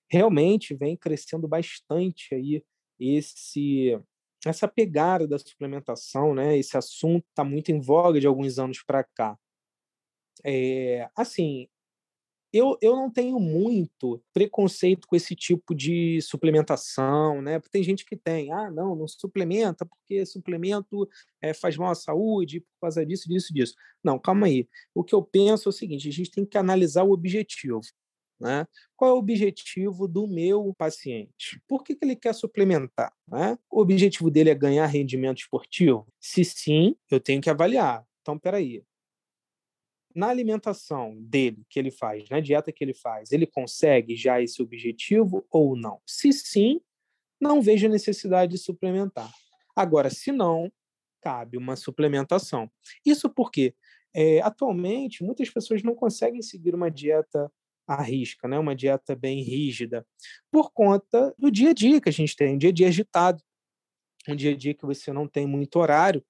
realmente 0.10 0.74
vem 0.74 0.98
crescendo 0.98 1.48
bastante 1.48 2.34
aí 2.34 2.64
esse 3.00 4.00
essa 4.46 4.68
pegada 4.68 5.28
da 5.28 5.38
suplementação, 5.38 6.34
né? 6.34 6.58
Esse 6.58 6.78
assunto 6.78 7.26
está 7.30 7.44
muito 7.44 7.72
em 7.72 7.80
voga 7.80 8.20
de 8.20 8.28
alguns 8.28 8.58
anos 8.58 8.84
para 8.84 9.04
cá. 9.04 9.38
É, 10.44 11.10
assim, 11.16 11.68
eu, 12.54 12.78
eu 12.82 12.96
não 12.96 13.10
tenho 13.10 13.40
muito 13.40 14.22
preconceito 14.34 15.08
com 15.08 15.16
esse 15.16 15.36
tipo 15.36 15.74
de 15.74 16.22
suplementação, 16.22 17.42
né? 17.42 17.60
Porque 17.60 17.72
tem 17.72 17.84
gente 17.84 18.06
que 18.06 18.18
tem, 18.18 18.52
ah, 18.52 18.70
não, 18.70 18.96
não 18.96 19.08
suplementa 19.08 19.86
porque 19.86 20.26
suplemento 20.26 21.08
é, 21.42 21.54
faz 21.54 21.78
mal 21.78 21.92
à 21.92 21.96
saúde 21.96 22.60
por 22.60 22.82
causa 22.82 23.06
disso, 23.06 23.30
disso, 23.30 23.54
disso. 23.54 23.74
Não, 24.04 24.20
calma 24.20 24.48
aí. 24.48 24.68
O 24.94 25.04
que 25.04 25.16
eu 25.16 25.24
penso 25.24 25.70
é 25.70 25.72
o 25.72 25.74
seguinte: 25.74 26.10
a 26.10 26.12
gente 26.12 26.32
tem 26.32 26.46
que 26.46 26.58
analisar 26.58 27.04
o 27.04 27.12
objetivo. 27.12 27.80
Né? 28.42 28.68
Qual 28.98 29.12
é 29.12 29.14
o 29.14 29.18
objetivo 29.18 30.08
do 30.08 30.28
meu 30.28 30.74
paciente? 30.76 31.62
Por 31.68 31.84
que, 31.84 31.96
que 31.96 32.04
ele 32.04 32.16
quer 32.16 32.34
suplementar? 32.34 33.14
Né? 33.28 33.56
O 33.70 33.80
objetivo 33.80 34.32
dele 34.32 34.50
é 34.50 34.56
ganhar 34.56 34.88
rendimento 34.88 35.38
esportivo? 35.38 36.08
Se 36.20 36.44
sim, 36.44 36.96
eu 37.10 37.20
tenho 37.20 37.40
que 37.40 37.52
avaliar. 37.52 38.04
Então, 38.22 38.40
peraí, 38.40 38.84
na 40.16 40.28
alimentação 40.30 41.16
dele 41.22 41.64
que 41.70 41.78
ele 41.78 41.92
faz, 41.92 42.28
na 42.30 42.40
dieta 42.40 42.72
que 42.72 42.84
ele 42.84 42.96
faz, 42.96 43.32
ele 43.32 43.46
consegue 43.46 44.16
já 44.16 44.42
esse 44.42 44.60
objetivo 44.60 45.46
ou 45.52 45.76
não? 45.76 46.02
Se 46.06 46.34
sim, 46.34 46.82
não 47.40 47.62
vejo 47.62 47.88
necessidade 47.88 48.54
de 48.54 48.58
suplementar. 48.58 49.32
Agora, 49.76 50.10
se 50.10 50.32
não, 50.32 50.72
cabe 51.22 51.58
uma 51.58 51.76
suplementação. 51.76 52.70
Isso 53.06 53.30
porque 53.30 53.76
é, 54.16 54.42
atualmente 54.42 55.24
muitas 55.24 55.50
pessoas 55.50 55.84
não 55.84 55.94
conseguem 55.94 56.42
seguir 56.42 56.74
uma 56.74 56.90
dieta 56.90 57.52
à 57.88 58.02
risca, 58.02 58.48
né? 58.48 58.58
uma 58.58 58.76
dieta 58.76 59.16
bem 59.16 59.42
rígida, 59.42 60.06
por 60.52 60.72
conta 60.72 61.34
do 61.38 61.52
dia 61.52 61.72
a 61.72 61.74
dia 61.74 62.00
que 62.00 62.10
a 62.10 62.14
gente 62.14 62.36
tem, 62.36 62.56
um 62.56 62.58
dia 62.58 62.70
a 62.70 62.74
dia 62.74 62.88
agitado, 62.88 63.44
um 64.28 64.36
dia 64.36 64.52
a 64.52 64.56
dia 64.56 64.74
que 64.74 64.86
você 64.86 65.12
não 65.12 65.28
tem 65.28 65.48
muito 65.48 65.78
horário 65.78 66.24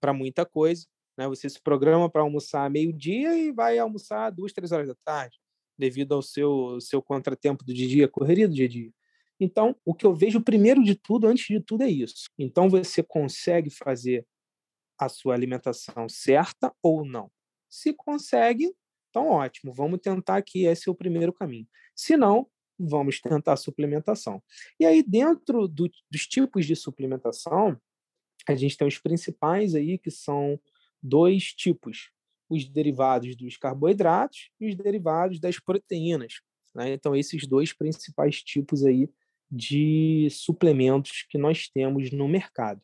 para 0.00 0.12
muita 0.12 0.44
coisa. 0.44 0.86
Né? 1.16 1.26
Você 1.28 1.48
se 1.48 1.60
programa 1.60 2.08
para 2.10 2.22
almoçar 2.22 2.70
meio-dia 2.70 3.36
e 3.36 3.52
vai 3.52 3.78
almoçar 3.78 4.30
duas, 4.30 4.52
três 4.52 4.72
horas 4.72 4.88
da 4.88 4.94
tarde, 5.04 5.38
devido 5.76 6.14
ao 6.14 6.22
seu, 6.22 6.80
seu 6.80 7.02
contratempo 7.02 7.64
do 7.64 7.74
dia 7.74 7.86
a 7.86 7.90
dia, 7.90 8.08
correria 8.08 8.48
do 8.48 8.54
dia 8.54 8.66
a 8.66 8.68
dia. 8.68 8.92
Então, 9.40 9.76
o 9.84 9.94
que 9.94 10.04
eu 10.04 10.14
vejo 10.14 10.40
primeiro 10.40 10.82
de 10.82 10.94
tudo, 10.96 11.26
antes 11.26 11.46
de 11.46 11.60
tudo, 11.60 11.84
é 11.84 11.88
isso. 11.88 12.28
Então, 12.38 12.68
você 12.68 13.02
consegue 13.02 13.70
fazer 13.70 14.26
a 14.98 15.08
sua 15.08 15.34
alimentação 15.34 16.08
certa 16.08 16.74
ou 16.82 17.04
não? 17.04 17.30
Se 17.68 17.92
consegue, 17.92 18.74
então 19.08 19.28
ótimo, 19.28 19.72
vamos 19.72 20.00
tentar 20.00 20.36
aqui, 20.36 20.64
esse 20.66 20.88
é 20.88 20.92
o 20.92 20.94
primeiro 20.94 21.32
caminho. 21.32 21.66
Se 21.94 22.16
não, 22.16 22.46
vamos 22.78 23.20
tentar 23.20 23.54
a 23.54 23.56
suplementação. 23.56 24.42
E 24.78 24.86
aí, 24.86 25.02
dentro 25.02 25.66
do, 25.66 25.90
dos 26.10 26.26
tipos 26.26 26.64
de 26.66 26.76
suplementação, 26.76 27.80
a 28.48 28.54
gente 28.54 28.76
tem 28.76 28.86
os 28.86 28.98
principais 28.98 29.74
aí, 29.74 29.98
que 29.98 30.10
são 30.10 30.60
dois 31.02 31.52
tipos: 31.52 32.10
os 32.48 32.68
derivados 32.68 33.34
dos 33.36 33.56
carboidratos 33.56 34.50
e 34.60 34.68
os 34.68 34.76
derivados 34.76 35.40
das 35.40 35.58
proteínas. 35.58 36.40
Né? 36.74 36.92
Então, 36.92 37.16
esses 37.16 37.46
dois 37.46 37.72
principais 37.72 38.42
tipos 38.42 38.84
aí 38.84 39.10
de 39.50 40.28
suplementos 40.30 41.24
que 41.28 41.38
nós 41.38 41.68
temos 41.68 42.12
no 42.12 42.28
mercado. 42.28 42.80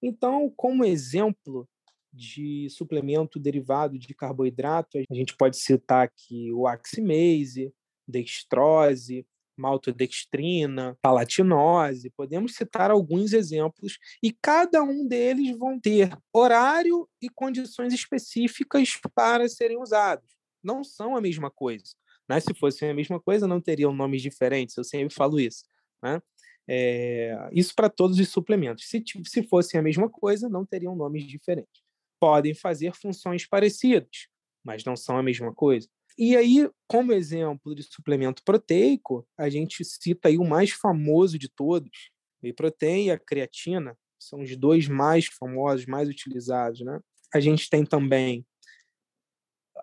Então, 0.00 0.52
como 0.56 0.84
exemplo 0.84 1.68
de 2.14 2.68
suplemento 2.70 3.40
derivado 3.40 3.98
de 3.98 4.14
carboidrato, 4.14 4.98
a 4.98 5.14
gente 5.14 5.36
pode 5.36 5.56
citar 5.56 6.04
aqui 6.04 6.52
o 6.52 6.66
Aximase, 6.66 7.74
dextrose, 8.06 9.26
maltodextrina, 9.56 10.96
palatinose, 11.00 12.10
podemos 12.10 12.54
citar 12.54 12.90
alguns 12.90 13.32
exemplos, 13.32 13.98
e 14.22 14.32
cada 14.32 14.82
um 14.82 15.06
deles 15.06 15.56
vão 15.56 15.78
ter 15.78 16.16
horário 16.32 17.08
e 17.20 17.28
condições 17.28 17.92
específicas 17.92 18.98
para 19.14 19.48
serem 19.48 19.80
usados. 19.80 20.28
Não 20.62 20.82
são 20.82 21.16
a 21.16 21.20
mesma 21.20 21.50
coisa. 21.50 21.94
Né? 22.28 22.40
Se 22.40 22.54
fossem 22.54 22.90
a 22.90 22.94
mesma 22.94 23.20
coisa, 23.20 23.46
não 23.46 23.60
teriam 23.60 23.94
nomes 23.94 24.22
diferentes, 24.22 24.76
eu 24.76 24.84
sempre 24.84 25.14
falo 25.14 25.38
isso. 25.38 25.64
Né? 26.02 26.20
É, 26.66 27.48
isso 27.52 27.74
para 27.74 27.90
todos 27.90 28.18
os 28.18 28.28
suplementos. 28.28 28.88
Se, 28.88 29.02
se 29.26 29.42
fossem 29.42 29.78
a 29.78 29.82
mesma 29.82 30.08
coisa, 30.08 30.48
não 30.48 30.64
teriam 30.64 30.96
nomes 30.96 31.24
diferentes. 31.24 31.83
Podem 32.24 32.54
fazer 32.54 32.94
funções 32.94 33.46
parecidas, 33.46 34.28
mas 34.64 34.82
não 34.82 34.96
são 34.96 35.18
a 35.18 35.22
mesma 35.22 35.54
coisa. 35.54 35.86
E 36.16 36.34
aí, 36.34 36.70
como 36.88 37.12
exemplo 37.12 37.74
de 37.74 37.82
suplemento 37.82 38.42
proteico, 38.42 39.28
a 39.36 39.50
gente 39.50 39.84
cita 39.84 40.28
aí 40.28 40.38
o 40.38 40.44
mais 40.44 40.70
famoso 40.70 41.38
de 41.38 41.50
todos, 41.50 42.10
whey 42.42 42.54
protein 42.54 43.08
e 43.08 43.10
a 43.10 43.18
creatina, 43.18 43.94
são 44.18 44.40
os 44.40 44.56
dois 44.56 44.88
mais 44.88 45.26
famosos, 45.26 45.84
mais 45.84 46.08
utilizados, 46.08 46.80
né? 46.80 46.98
A 47.34 47.40
gente 47.40 47.68
tem 47.68 47.84
também 47.84 48.46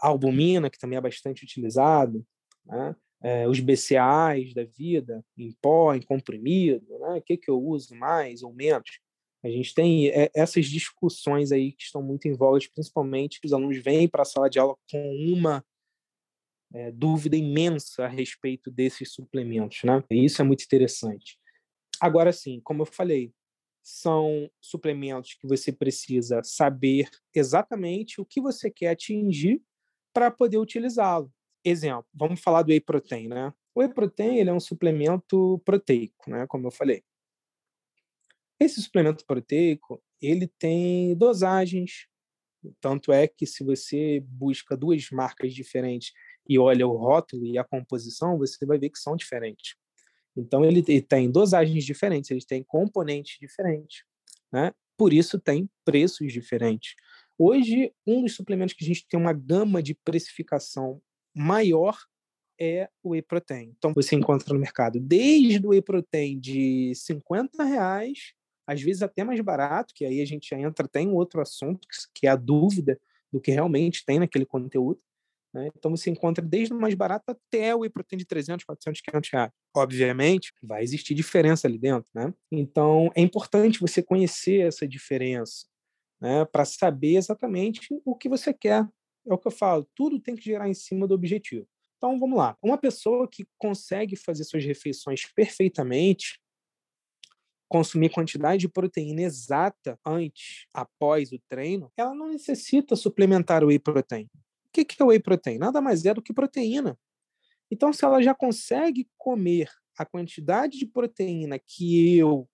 a 0.01 0.07
albumina, 0.07 0.67
que 0.67 0.79
também 0.79 0.97
é 0.97 1.01
bastante 1.01 1.43
utilizado, 1.43 2.25
né? 2.65 2.95
É, 3.21 3.47
os 3.47 3.59
BCAAs 3.59 4.51
da 4.55 4.63
vida, 4.63 5.23
em 5.37 5.51
pó, 5.61 5.93
em 5.93 6.01
comprimido, 6.01 6.97
né? 6.97 7.19
O 7.19 7.21
que, 7.21 7.37
que 7.37 7.51
eu 7.51 7.61
uso 7.61 7.93
mais 7.93 8.41
ou 8.41 8.51
menos? 8.51 8.99
A 9.43 9.49
gente 9.49 9.73
tem 9.73 10.09
é, 10.09 10.31
essas 10.35 10.67
discussões 10.67 11.51
aí 11.51 11.71
que 11.71 11.83
estão 11.83 12.01
muito 12.01 12.27
em 12.27 12.33
voga, 12.33 12.59
principalmente 12.73 13.39
os 13.43 13.53
alunos 13.53 13.77
vêm 13.79 14.07
para 14.07 14.21
a 14.21 14.25
sala 14.25 14.49
de 14.49 14.59
aula 14.59 14.75
com 14.89 15.15
uma 15.33 15.65
é, 16.73 16.91
dúvida 16.91 17.35
imensa 17.35 18.05
a 18.05 18.07
respeito 18.07 18.69
desses 18.69 19.11
suplementos, 19.11 19.79
né? 19.83 20.03
E 20.09 20.25
isso 20.25 20.41
é 20.41 20.45
muito 20.45 20.63
interessante. 20.63 21.37
Agora 21.99 22.31
sim, 22.31 22.61
como 22.63 22.83
eu 22.83 22.85
falei, 22.85 23.33
são 23.83 24.49
suplementos 24.61 25.33
que 25.33 25.47
você 25.47 25.71
precisa 25.71 26.41
saber 26.43 27.09
exatamente 27.33 28.21
o 28.21 28.25
que 28.25 28.39
você 28.39 28.69
quer 28.69 28.89
atingir 28.89 29.61
para 30.13 30.29
poder 30.29 30.57
utilizá-lo. 30.57 31.31
Exemplo, 31.63 32.05
vamos 32.13 32.39
falar 32.39 32.63
do 32.63 32.69
whey 32.69 32.79
protein, 32.79 33.27
né? 33.27 33.53
O 33.73 33.79
whey 33.79 33.89
protein 33.93 34.37
ele 34.37 34.49
é 34.49 34.53
um 34.53 34.59
suplemento 34.59 35.59
proteico, 35.65 36.29
né? 36.29 36.45
Como 36.47 36.67
eu 36.67 36.71
falei. 36.71 37.03
Esse 38.61 38.79
suplemento 38.79 39.25
proteico 39.25 40.03
ele 40.21 40.45
tem 40.45 41.15
dosagens, 41.15 42.05
tanto 42.79 43.11
é 43.11 43.27
que 43.27 43.47
se 43.47 43.63
você 43.63 44.23
busca 44.23 44.77
duas 44.77 45.09
marcas 45.09 45.51
diferentes 45.51 46.13
e 46.47 46.59
olha 46.59 46.87
o 46.87 46.95
rótulo 46.95 47.43
e 47.43 47.57
a 47.57 47.63
composição, 47.63 48.37
você 48.37 48.63
vai 48.63 48.77
ver 48.77 48.91
que 48.91 48.99
são 48.99 49.15
diferentes. 49.15 49.73
Então, 50.37 50.63
ele, 50.63 50.83
tem 51.01 51.31
dosagens 51.31 51.83
diferentes, 51.83 52.29
ele 52.29 52.45
tem 52.45 52.63
componentes 52.63 53.39
diferentes. 53.39 54.03
Né? 54.53 54.71
Por 54.95 55.11
isso, 55.11 55.39
tem 55.39 55.67
preços 55.83 56.31
diferentes. 56.31 56.93
Hoje, 57.39 57.91
um 58.05 58.21
dos 58.21 58.35
suplementos 58.35 58.75
que 58.75 58.83
a 58.83 58.87
gente 58.87 59.07
tem 59.07 59.19
uma 59.19 59.33
gama 59.33 59.81
de 59.81 59.95
precificação 59.95 61.01
maior 61.35 61.97
é 62.59 62.87
o 63.01 63.09
whey 63.09 63.23
protein. 63.23 63.73
Então, 63.75 63.91
você 63.91 64.15
encontra 64.15 64.53
no 64.53 64.59
mercado 64.59 64.99
desde 64.99 65.65
o 65.65 65.69
whey 65.69 65.81
protein 65.81 66.39
de 66.39 66.93
50 66.93 67.63
reais, 67.63 68.35
às 68.71 68.81
vezes 68.81 69.01
até 69.01 69.23
mais 69.23 69.39
barato, 69.41 69.93
que 69.93 70.05
aí 70.05 70.21
a 70.21 70.25
gente 70.25 70.53
entra 70.55 70.85
até 70.85 71.01
em 71.01 71.09
outro 71.09 71.41
assunto, 71.41 71.87
que 72.13 72.27
é 72.27 72.29
a 72.29 72.35
dúvida 72.35 72.99
do 73.31 73.39
que 73.39 73.51
realmente 73.51 74.05
tem 74.05 74.19
naquele 74.19 74.45
conteúdo, 74.45 75.01
né? 75.53 75.69
Então 75.75 75.91
você 75.91 76.09
encontra 76.09 76.43
desde 76.43 76.73
o 76.73 76.79
mais 76.79 76.93
barato 76.93 77.25
até 77.29 77.75
o 77.75 77.83
iProtein 77.83 78.17
de 78.17 78.25
300, 78.25 78.63
400, 78.63 79.01
500 79.01 79.29
reais. 79.31 79.51
Obviamente, 79.75 80.53
vai 80.63 80.83
existir 80.83 81.13
diferença 81.13 81.67
ali 81.67 81.77
dentro. 81.77 82.07
Né? 82.13 82.33
Então 82.51 83.11
é 83.15 83.21
importante 83.21 83.79
você 83.79 84.01
conhecer 84.01 84.65
essa 84.67 84.87
diferença 84.87 85.65
né? 86.21 86.45
para 86.45 86.63
saber 86.63 87.17
exatamente 87.17 87.87
o 88.05 88.15
que 88.15 88.29
você 88.29 88.53
quer. 88.53 88.87
É 89.27 89.33
o 89.33 89.37
que 89.37 89.47
eu 89.47 89.51
falo, 89.51 89.87
tudo 89.93 90.19
tem 90.19 90.35
que 90.35 90.43
gerar 90.43 90.67
em 90.67 90.73
cima 90.73 91.07
do 91.07 91.13
objetivo. 91.13 91.67
Então 91.97 92.19
vamos 92.19 92.37
lá. 92.37 92.57
Uma 92.63 92.77
pessoa 92.77 93.27
que 93.27 93.45
consegue 93.59 94.15
fazer 94.15 94.43
suas 94.43 94.65
refeições 94.65 95.25
perfeitamente, 95.35 96.39
consumir 97.71 98.09
quantidade 98.09 98.59
de 98.59 98.67
proteína 98.67 99.21
exata 99.21 99.97
antes, 100.05 100.65
após 100.73 101.31
o 101.31 101.39
treino, 101.47 101.89
ela 101.95 102.13
não 102.13 102.27
necessita 102.27 102.97
suplementar 102.97 103.63
o 103.63 103.67
whey 103.67 103.79
protein. 103.79 104.25
O 104.65 104.71
que 104.73 104.85
é 104.99 105.03
whey 105.05 105.21
protein? 105.21 105.57
Nada 105.57 105.79
mais 105.79 106.03
é 106.03 106.13
do 106.13 106.21
que 106.21 106.33
proteína. 106.33 106.99
Então, 107.71 107.93
se 107.93 108.03
ela 108.03 108.21
já 108.21 108.35
consegue 108.35 109.07
comer 109.17 109.69
a 109.97 110.05
quantidade 110.05 110.77
de 110.77 110.85
proteína 110.85 111.57
que 111.57 112.17
eu, 112.17 112.45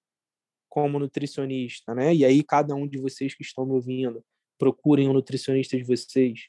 como 0.70 1.00
nutricionista, 1.00 1.96
né? 1.96 2.14
E 2.14 2.24
aí 2.24 2.44
cada 2.44 2.76
um 2.76 2.88
de 2.88 3.00
vocês 3.00 3.34
que 3.34 3.42
estão 3.42 3.66
me 3.66 3.72
ouvindo, 3.72 4.24
procurem 4.60 5.10
um 5.10 5.14
nutricionista 5.14 5.76
de 5.76 5.84
vocês. 5.84 6.42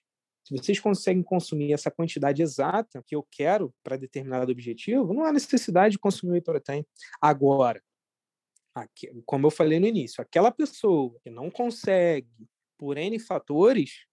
Se 0.44 0.54
vocês 0.54 0.78
conseguem 0.78 1.22
consumir 1.22 1.72
essa 1.72 1.90
quantidade 1.90 2.42
exata 2.42 3.02
que 3.06 3.16
eu 3.16 3.26
quero 3.30 3.72
para 3.82 3.96
determinado 3.96 4.52
objetivo, 4.52 5.14
não 5.14 5.24
há 5.24 5.32
necessidade 5.32 5.92
de 5.92 5.98
consumir 5.98 6.32
whey 6.32 6.42
protein. 6.42 6.84
Agora, 7.18 7.82
como 9.24 9.46
eu 9.46 9.50
falei 9.50 9.78
no 9.78 9.86
início, 9.86 10.20
aquela 10.20 10.50
pessoa 10.50 11.16
que 11.22 11.30
não 11.30 11.50
consegue, 11.50 12.28
por 12.78 12.96
N 12.96 13.18
fatores, 13.18 14.06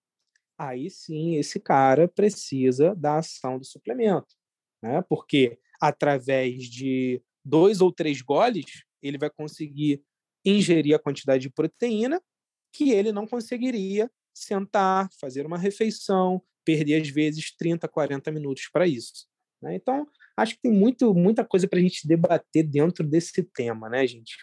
aí 0.57 0.89
sim 0.89 1.36
esse 1.36 1.60
cara 1.60 2.07
precisa 2.07 2.95
da 2.95 3.17
ação 3.17 3.60
do 3.60 3.65
suplemento, 3.65 4.36
né? 4.81 5.01
Porque 5.10 5.60
através 5.79 6.63
de 6.65 7.22
dois 7.43 7.81
ou 7.81 7.91
três 7.91 8.22
goles 8.22 8.84
ele 9.01 9.17
vai 9.17 9.29
conseguir 9.29 10.03
ingerir 10.43 10.95
a 10.95 11.00
quantidade 11.00 11.43
de 11.43 11.50
proteína 11.50 12.22
que 12.72 12.91
ele 12.91 13.12
não 13.12 13.25
conseguiria 13.25 14.10
sentar, 14.34 15.10
fazer 15.19 15.45
uma 15.45 15.57
refeição, 15.57 16.41
perder, 16.65 17.01
às 17.01 17.10
vezes, 17.10 17.55
30, 17.55 17.88
40 17.88 18.31
minutos 18.31 18.69
para 18.72 18.88
isso. 18.88 19.27
Né? 19.62 19.75
Então, 19.75 20.07
acho 20.36 20.55
que 20.55 20.62
tem 20.62 20.72
muito, 20.72 21.13
muita 21.13 21.45
coisa 21.45 21.67
para 21.67 21.79
a 21.79 21.81
gente 21.81 22.07
debater 22.07 22.63
dentro 22.63 23.07
desse 23.07 23.43
tema, 23.43 23.88
né, 23.88 24.05
gente? 24.05 24.36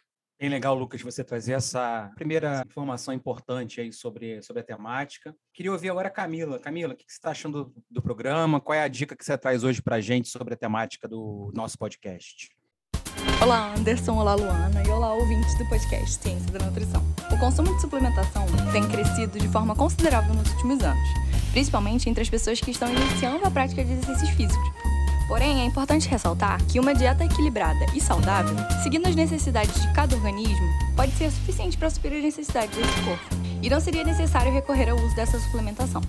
Bem 0.43 0.51
legal, 0.51 0.75
Lucas, 0.75 1.01
você 1.01 1.23
trazer 1.23 1.53
essa 1.53 2.11
primeira 2.17 2.65
informação 2.67 3.15
importante 3.15 3.81
aí 3.81 3.93
sobre, 3.93 4.43
sobre 4.43 4.61
a 4.61 4.65
temática. 4.65 5.33
Queria 5.55 5.71
ouvir 5.71 5.89
agora 5.89 6.09
a 6.09 6.11
Camila. 6.11 6.59
Camila, 6.59 6.95
o 6.95 6.97
que 6.97 7.05
você 7.07 7.13
está 7.13 7.31
achando 7.31 7.73
do 7.89 8.03
programa? 8.03 8.61
Qual 8.61 8.75
é 8.75 8.83
a 8.83 8.89
dica 8.89 9.15
que 9.15 9.25
você 9.25 9.39
traz 9.39 9.63
hoje 9.63 9.81
para 9.81 9.95
a 9.95 10.01
gente 10.01 10.29
sobre 10.29 10.55
a 10.55 10.57
temática 10.57 11.07
do 11.07 11.53
nosso 11.55 11.79
podcast? 11.79 12.49
Olá, 13.41 13.73
Anderson. 13.73 14.19
Olá, 14.19 14.35
Luana. 14.35 14.83
E 14.85 14.89
olá, 14.89 15.15
ouvintes 15.15 15.57
do 15.59 15.69
podcast 15.69 16.21
Ciência 16.21 16.51
da 16.51 16.67
Nutrição. 16.67 17.05
O 17.31 17.39
consumo 17.39 17.73
de 17.77 17.81
suplementação 17.81 18.45
tem 18.73 18.83
crescido 18.89 19.39
de 19.39 19.47
forma 19.47 19.77
considerável 19.77 20.35
nos 20.35 20.51
últimos 20.55 20.83
anos, 20.83 21.09
principalmente 21.53 22.11
entre 22.11 22.21
as 22.21 22.29
pessoas 22.29 22.61
que 22.61 22.73
estão 22.73 22.93
iniciando 22.93 23.47
a 23.47 23.51
prática 23.53 23.85
de 23.85 23.93
exercícios 23.93 24.31
físicos. 24.31 24.92
Porém, 25.33 25.62
é 25.62 25.65
importante 25.65 26.11
ressaltar 26.11 26.62
que 26.67 26.79
uma 26.79 26.95
dieta 26.95 27.25
equilibrada 27.25 27.87
e 27.95 28.01
saudável, 28.03 28.55
seguindo 28.83 29.09
as 29.09 29.15
necessidades 29.15 29.81
de 29.81 29.91
cada 29.95 30.15
organismo, 30.15 30.69
pode 30.95 31.11
ser 31.12 31.31
suficiente 31.31 31.79
para 31.79 31.89
suprir 31.89 32.19
as 32.19 32.23
necessidades 32.23 32.77
desse 32.77 33.01
corpo, 33.01 33.25
e 33.62 33.71
não 33.71 33.81
seria 33.81 34.05
necessário 34.05 34.53
recorrer 34.53 34.91
ao 34.91 34.99
uso 34.99 35.17
dessa 35.17 35.41
suplementação. 35.41 36.03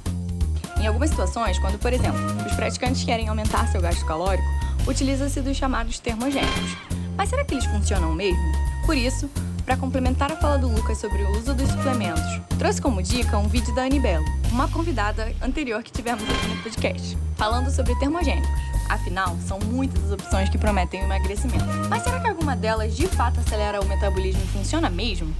Em 0.77 0.87
algumas 0.87 1.09
situações, 1.09 1.57
quando, 1.57 1.79
por 1.79 1.93
exemplo, 1.93 2.19
os 2.45 2.53
praticantes 2.53 3.05
querem 3.05 3.29
aumentar 3.29 3.65
seu 3.69 3.79
gasto 3.79 4.05
calórico, 4.05 4.43
utiliza-se 4.85 5.39
dos 5.39 5.55
chamados 5.55 5.99
termogênicos. 5.99 6.75
Mas 7.15 7.29
será 7.29 7.45
que 7.45 7.53
eles 7.53 7.65
funcionam 7.65 8.11
mesmo? 8.11 8.43
Por 8.85 8.97
isso, 8.97 9.29
para 9.65 9.77
complementar 9.77 10.31
a 10.31 10.35
fala 10.35 10.57
do 10.57 10.67
Lucas 10.67 10.97
sobre 10.97 11.23
o 11.23 11.37
uso 11.37 11.53
dos 11.53 11.69
suplementos, 11.69 12.41
trouxe 12.57 12.81
como 12.81 13.01
dica 13.01 13.37
um 13.37 13.47
vídeo 13.47 13.73
da 13.73 13.83
Anibelo, 13.83 14.25
uma 14.51 14.67
convidada 14.67 15.33
anterior 15.41 15.81
que 15.83 15.91
tivemos 15.91 16.23
aqui 16.23 16.47
no 16.47 16.61
podcast, 16.61 17.17
falando 17.35 17.71
sobre 17.71 17.95
termogênicos. 17.95 18.49
Afinal, 18.89 19.37
são 19.47 19.59
muitas 19.59 20.03
as 20.03 20.11
opções 20.11 20.49
que 20.49 20.57
prometem 20.57 21.01
o 21.01 21.05
emagrecimento. 21.05 21.63
Mas 21.89 22.03
será 22.03 22.19
que 22.19 22.27
alguma 22.27 22.53
delas 22.55 22.95
de 22.95 23.07
fato 23.07 23.39
acelera 23.39 23.81
o 23.81 23.85
metabolismo 23.85 24.43
e 24.43 24.47
funciona 24.47 24.89
mesmo? 24.89 25.33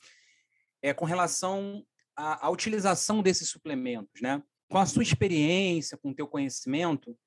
é, 0.81 0.93
com 0.93 1.05
relação 1.05 1.83
a, 2.15 2.45
a 2.45 2.49
utilização 2.51 3.23
desses 3.23 3.49
suplementos, 3.49 4.21
né? 4.21 4.43
Com 4.69 4.77
a 4.77 4.85
sua 4.85 5.01
experiência, 5.01 5.97
com 5.97 6.11
o 6.11 6.15
teu 6.15 6.27
conhecimento, 6.27 7.17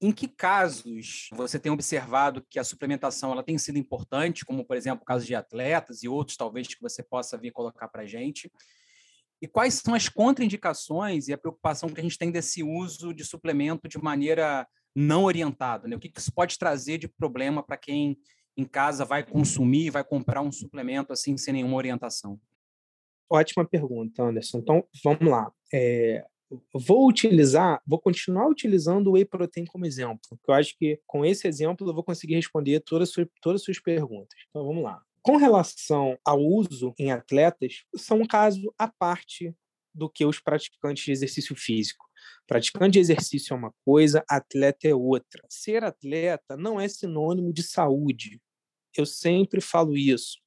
em 0.00 0.10
que 0.10 0.26
casos 0.26 1.28
você 1.32 1.58
tem 1.58 1.70
observado 1.70 2.44
que 2.50 2.58
a 2.58 2.64
suplementação 2.64 3.30
ela 3.30 3.44
tem 3.44 3.56
sido 3.56 3.78
importante, 3.78 4.44
como, 4.44 4.64
por 4.64 4.76
exemplo, 4.76 5.02
o 5.02 5.06
caso 5.06 5.24
de 5.24 5.34
atletas 5.34 6.02
e 6.02 6.08
outros, 6.08 6.36
talvez, 6.36 6.66
que 6.66 6.82
você 6.82 7.02
possa 7.02 7.38
vir 7.38 7.52
colocar 7.52 7.88
para 7.88 8.02
a 8.02 8.06
gente? 8.06 8.50
E 9.40 9.46
quais 9.46 9.74
são 9.74 9.94
as 9.94 10.08
contraindicações 10.08 11.28
e 11.28 11.32
a 11.32 11.38
preocupação 11.38 11.88
que 11.88 12.00
a 12.00 12.02
gente 12.02 12.18
tem 12.18 12.32
desse 12.32 12.62
uso 12.62 13.14
de 13.14 13.24
suplemento 13.24 13.88
de 13.88 13.98
maneira 13.98 14.66
não 14.94 15.24
orientada? 15.24 15.88
Né? 15.88 15.96
O 15.96 16.00
que 16.00 16.12
isso 16.16 16.32
pode 16.32 16.58
trazer 16.58 16.98
de 16.98 17.08
problema 17.08 17.62
para 17.62 17.76
quem 17.76 18.16
em 18.56 18.64
casa 18.64 19.04
vai 19.04 19.24
consumir, 19.24 19.90
vai 19.90 20.04
comprar 20.04 20.40
um 20.40 20.52
suplemento 20.52 21.12
assim 21.12 21.36
sem 21.36 21.54
nenhuma 21.54 21.76
orientação? 21.76 22.40
Ótima 23.28 23.64
pergunta, 23.64 24.22
Anderson. 24.22 24.58
Então, 24.58 24.84
vamos 25.02 25.26
lá. 25.26 25.50
É, 25.72 26.24
vou 26.72 27.08
utilizar, 27.08 27.80
vou 27.86 27.98
continuar 27.98 28.48
utilizando 28.48 29.08
o 29.08 29.12
whey 29.12 29.24
protein 29.24 29.64
como 29.64 29.86
exemplo, 29.86 30.20
porque 30.28 30.50
eu 30.50 30.54
acho 30.54 30.76
que 30.78 31.00
com 31.06 31.24
esse 31.24 31.48
exemplo 31.48 31.88
eu 31.88 31.94
vou 31.94 32.04
conseguir 32.04 32.34
responder 32.36 32.80
todas, 32.80 33.12
todas 33.40 33.60
as 33.60 33.64
suas 33.64 33.80
perguntas. 33.80 34.38
Então, 34.50 34.64
vamos 34.64 34.84
lá. 34.84 35.02
Com 35.22 35.36
relação 35.36 36.18
ao 36.24 36.40
uso 36.40 36.94
em 36.98 37.10
atletas, 37.10 37.84
são 37.96 38.20
um 38.20 38.26
caso 38.26 38.72
à 38.78 38.86
parte 38.86 39.54
do 39.92 40.08
que 40.08 40.24
os 40.24 40.40
praticantes 40.40 41.04
de 41.04 41.12
exercício 41.12 41.56
físico. 41.56 42.04
Praticante 42.46 42.92
de 42.92 42.98
exercício 42.98 43.54
é 43.54 43.56
uma 43.56 43.72
coisa, 43.84 44.24
atleta 44.28 44.88
é 44.88 44.94
outra. 44.94 45.42
Ser 45.48 45.84
atleta 45.84 46.56
não 46.56 46.80
é 46.80 46.88
sinônimo 46.88 47.52
de 47.52 47.62
saúde. 47.62 48.40
Eu 48.96 49.06
sempre 49.06 49.60
falo 49.60 49.96
isso. 49.96 50.38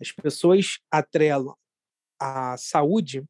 As 0.00 0.10
pessoas 0.10 0.78
atrelam 0.90 1.56
a 2.18 2.56
saúde 2.56 3.24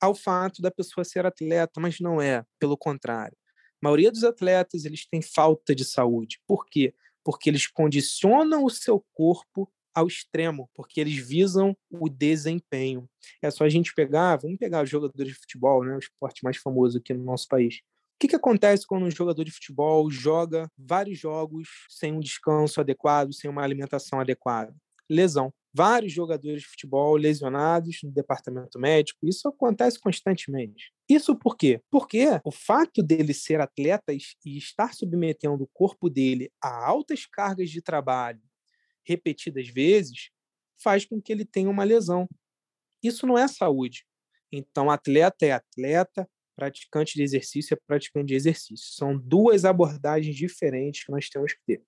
ao 0.00 0.14
fato 0.14 0.62
da 0.62 0.70
pessoa 0.70 1.04
ser 1.04 1.26
atleta, 1.26 1.78
mas 1.78 2.00
não 2.00 2.20
é, 2.20 2.44
pelo 2.58 2.76
contrário. 2.76 3.36
A 3.82 3.86
maioria 3.86 4.10
dos 4.10 4.24
atletas, 4.24 4.84
eles 4.84 5.06
têm 5.06 5.20
falta 5.20 5.74
de 5.74 5.84
saúde. 5.84 6.40
Por 6.46 6.66
quê? 6.66 6.94
Porque 7.22 7.50
eles 7.50 7.66
condicionam 7.66 8.64
o 8.64 8.70
seu 8.70 9.04
corpo 9.12 9.70
ao 9.94 10.06
extremo, 10.06 10.68
porque 10.74 11.00
eles 11.00 11.16
visam 11.16 11.76
o 11.90 12.08
desempenho. 12.08 13.08
É 13.42 13.50
só 13.50 13.64
a 13.64 13.68
gente 13.68 13.94
pegar, 13.94 14.36
vamos 14.36 14.58
pegar 14.58 14.82
os 14.82 14.90
jogadores 14.90 15.32
de 15.32 15.38
futebol, 15.38 15.84
né, 15.84 15.94
o 15.94 15.98
esporte 15.98 16.42
mais 16.44 16.56
famoso 16.56 16.98
aqui 16.98 17.14
no 17.14 17.24
nosso 17.24 17.46
país. 17.48 17.76
O 17.76 18.20
que, 18.20 18.28
que 18.28 18.36
acontece 18.36 18.86
quando 18.86 19.06
um 19.06 19.10
jogador 19.10 19.44
de 19.44 19.50
futebol 19.50 20.10
joga 20.10 20.70
vários 20.76 21.18
jogos 21.18 21.68
sem 21.88 22.12
um 22.12 22.20
descanso 22.20 22.80
adequado, 22.80 23.32
sem 23.32 23.50
uma 23.50 23.62
alimentação 23.62 24.20
adequada? 24.20 24.74
Lesão 25.08 25.52
vários 25.72 26.12
jogadores 26.12 26.62
de 26.62 26.68
futebol 26.68 27.16
lesionados 27.16 28.00
no 28.02 28.10
departamento 28.10 28.78
médico. 28.78 29.26
Isso 29.26 29.48
acontece 29.48 29.98
constantemente. 29.98 30.92
Isso 31.08 31.36
por 31.36 31.56
quê? 31.56 31.80
Porque 31.90 32.40
o 32.44 32.50
fato 32.50 33.02
dele 33.02 33.32
ser 33.32 33.60
atleta 33.60 34.12
e 34.12 34.58
estar 34.58 34.94
submetendo 34.94 35.64
o 35.64 35.70
corpo 35.72 36.10
dele 36.10 36.50
a 36.62 36.86
altas 36.86 37.26
cargas 37.26 37.70
de 37.70 37.80
trabalho 37.80 38.40
repetidas 39.04 39.68
vezes 39.68 40.30
faz 40.82 41.04
com 41.04 41.20
que 41.20 41.32
ele 41.32 41.44
tenha 41.44 41.70
uma 41.70 41.84
lesão. 41.84 42.28
Isso 43.02 43.26
não 43.26 43.36
é 43.36 43.46
saúde. 43.48 44.04
Então, 44.52 44.90
atleta 44.90 45.46
é 45.46 45.52
atleta, 45.52 46.28
praticante 46.56 47.14
de 47.14 47.22
exercício 47.22 47.74
é 47.74 47.78
praticante 47.86 48.26
de 48.26 48.34
exercício. 48.34 48.86
São 48.94 49.16
duas 49.16 49.64
abordagens 49.64 50.36
diferentes 50.36 51.04
que 51.04 51.12
nós 51.12 51.28
temos 51.28 51.54
que 51.54 51.60
ter. 51.66 51.82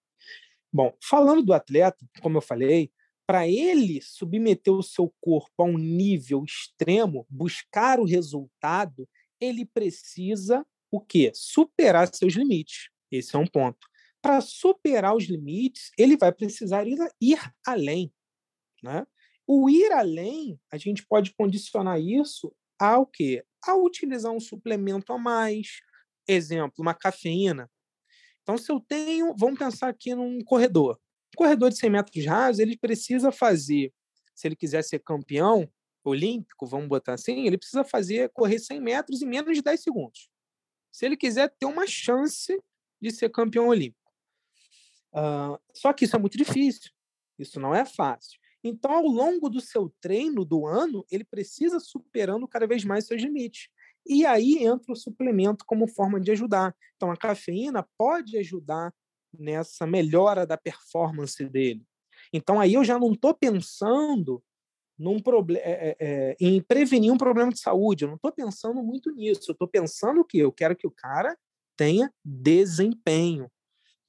Bom, 0.72 0.96
falando 1.02 1.42
do 1.42 1.52
atleta, 1.52 1.98
como 2.22 2.38
eu 2.38 2.42
falei, 2.42 2.90
para 3.26 3.46
ele 3.46 4.00
submeter 4.00 4.72
o 4.72 4.82
seu 4.82 5.12
corpo 5.20 5.62
a 5.62 5.64
um 5.64 5.76
nível 5.76 6.44
extremo, 6.44 7.26
buscar 7.28 8.00
o 8.00 8.04
resultado, 8.04 9.08
ele 9.40 9.66
precisa 9.66 10.64
o 10.90 11.00
quê? 11.00 11.30
Superar 11.34 12.08
seus 12.14 12.34
limites. 12.34 12.88
Esse 13.10 13.36
é 13.36 13.38
um 13.38 13.46
ponto. 13.46 13.86
Para 14.22 14.40
superar 14.40 15.16
os 15.16 15.24
limites, 15.24 15.90
ele 15.98 16.16
vai 16.16 16.32
precisar 16.32 16.86
ir, 16.86 16.96
ir 17.20 17.38
além. 17.66 18.12
Né? 18.82 19.04
O 19.46 19.68
ir 19.68 19.92
além, 19.92 20.58
a 20.72 20.78
gente 20.78 21.04
pode 21.04 21.34
condicionar 21.34 22.00
isso 22.00 22.54
ao 22.78 23.04
quê? 23.04 23.44
A 23.66 23.74
utilizar 23.74 24.32
um 24.32 24.40
suplemento 24.40 25.12
a 25.12 25.18
mais. 25.18 25.80
Exemplo, 26.26 26.76
uma 26.78 26.94
cafeína. 26.94 27.68
Então, 28.42 28.56
se 28.56 28.70
eu 28.70 28.80
tenho, 28.80 29.34
vamos 29.36 29.58
pensar 29.58 29.88
aqui 29.88 30.14
num 30.14 30.38
corredor. 30.44 30.98
O 31.34 31.36
corredor 31.36 31.70
de 31.70 31.78
100 31.78 31.90
metros 31.90 32.26
rasos, 32.26 32.58
ele 32.60 32.76
precisa 32.76 33.32
fazer, 33.32 33.92
se 34.34 34.46
ele 34.46 34.56
quiser 34.56 34.82
ser 34.82 35.00
campeão 35.00 35.68
olímpico, 36.04 36.66
vamos 36.66 36.88
botar 36.88 37.14
assim, 37.14 37.46
ele 37.46 37.56
precisa 37.56 37.84
fazer 37.84 38.30
correr 38.30 38.58
100 38.58 38.80
metros 38.80 39.22
em 39.22 39.26
menos 39.26 39.56
de 39.56 39.62
10 39.62 39.80
segundos. 39.80 40.28
Se 40.90 41.06
ele 41.06 41.16
quiser 41.16 41.48
ter 41.58 41.66
uma 41.66 41.86
chance 41.86 42.60
de 43.00 43.10
ser 43.10 43.30
campeão 43.30 43.68
olímpico. 43.68 44.01
Uh, 45.14 45.58
só 45.74 45.92
que 45.92 46.04
isso 46.04 46.16
é 46.16 46.18
muito 46.18 46.38
difícil, 46.38 46.90
isso 47.38 47.60
não 47.60 47.74
é 47.74 47.84
fácil. 47.84 48.38
Então, 48.64 48.92
ao 48.92 49.04
longo 49.04 49.48
do 49.48 49.60
seu 49.60 49.92
treino 50.00 50.44
do 50.44 50.66
ano, 50.66 51.04
ele 51.10 51.24
precisa 51.24 51.80
superando 51.80 52.46
cada 52.46 52.66
vez 52.66 52.84
mais 52.84 53.06
seus 53.06 53.20
limites. 53.20 53.68
E 54.06 54.24
aí 54.24 54.64
entra 54.64 54.92
o 54.92 54.96
suplemento 54.96 55.64
como 55.66 55.86
forma 55.86 56.20
de 56.20 56.30
ajudar. 56.30 56.74
Então, 56.96 57.10
a 57.10 57.16
cafeína 57.16 57.86
pode 57.98 58.38
ajudar 58.38 58.92
nessa 59.36 59.86
melhora 59.86 60.46
da 60.46 60.56
performance 60.56 61.44
dele. 61.44 61.84
Então 62.32 62.60
aí 62.60 62.74
eu 62.74 62.84
já 62.84 62.98
não 62.98 63.12
estou 63.12 63.34
pensando 63.34 64.42
num 64.98 65.16
é, 65.56 65.96
é, 65.98 66.36
em 66.40 66.60
prevenir 66.62 67.12
um 67.12 67.18
problema 67.18 67.50
de 67.50 67.60
saúde. 67.60 68.04
Eu 68.04 68.08
não 68.08 68.16
estou 68.16 68.32
pensando 68.32 68.82
muito 68.82 69.10
nisso. 69.10 69.50
Eu 69.50 69.52
estou 69.52 69.68
pensando 69.68 70.24
que 70.24 70.38
eu 70.38 70.52
quero 70.52 70.76
que 70.76 70.86
o 70.86 70.90
cara 70.90 71.36
tenha 71.76 72.12
desempenho. 72.24 73.50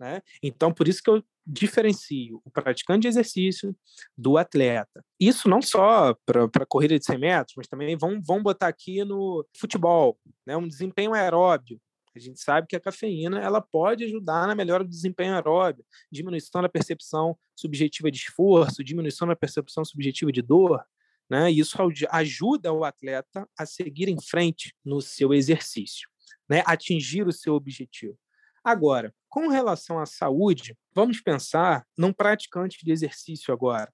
Né? 0.04 0.22
Então, 0.44 0.74
por 0.74 0.86
isso 0.86 1.02
que 1.02 1.10
eu 1.10 1.24
diferencio 1.48 2.42
o 2.44 2.52
praticante 2.52 3.04
de 3.04 3.08
exercício 3.08 3.74
do 4.18 4.38
atleta. 4.38 5.04
Isso 5.18 5.48
não 5.48 5.62
só 5.62 6.14
para 6.26 6.66
corrida 6.66 7.00
de 7.00 7.06
100 7.06 7.18
metros, 7.18 7.54
mas 7.56 7.68
também 7.70 7.96
vamos, 7.98 8.26
vamos 8.28 8.44
botar 8.44 8.68
aqui 8.68 9.06
no 9.06 9.46
futebol, 9.56 10.20
né? 10.46 10.58
um 10.58 10.68
desempenho 10.68 11.14
aeróbio. 11.14 11.80
A 12.14 12.20
gente 12.20 12.38
sabe 12.42 12.68
que 12.68 12.76
a 12.76 12.82
cafeína 12.82 13.40
ela 13.40 13.62
pode 13.62 14.04
ajudar 14.04 14.46
na 14.46 14.54
melhora 14.54 14.84
do 14.84 14.90
desempenho 14.90 15.36
aeróbio, 15.36 15.86
diminuição 16.12 16.62
da 16.62 16.68
percepção 16.68 17.38
subjetiva 17.56 18.12
de 18.12 18.18
esforço, 18.18 18.84
diminuição 18.84 19.26
da 19.26 19.38
percepção 19.38 19.86
subjetiva 19.86 20.34
de 20.34 20.42
dor. 20.42 20.84
Né? 21.30 21.50
E 21.50 21.60
isso 21.60 21.78
ajuda 22.12 22.74
o 22.74 22.84
atleta 22.84 23.48
a 23.58 23.66
seguir 23.66 24.10
em 24.10 24.22
frente 24.22 24.76
no 24.84 25.00
seu 25.00 25.34
exercício, 25.34 26.10
né? 26.50 26.62
atingir 26.66 27.26
o 27.26 27.32
seu 27.32 27.54
objetivo. 27.56 28.18
Agora, 28.64 29.14
com 29.30 29.48
relação 29.48 30.00
à 30.00 30.06
saúde, 30.06 30.78
vamos 30.94 31.20
pensar 31.20 31.86
num 31.98 32.14
praticante 32.14 32.78
de 32.84 32.92
exercício 32.92 33.54
agora. 33.54 33.92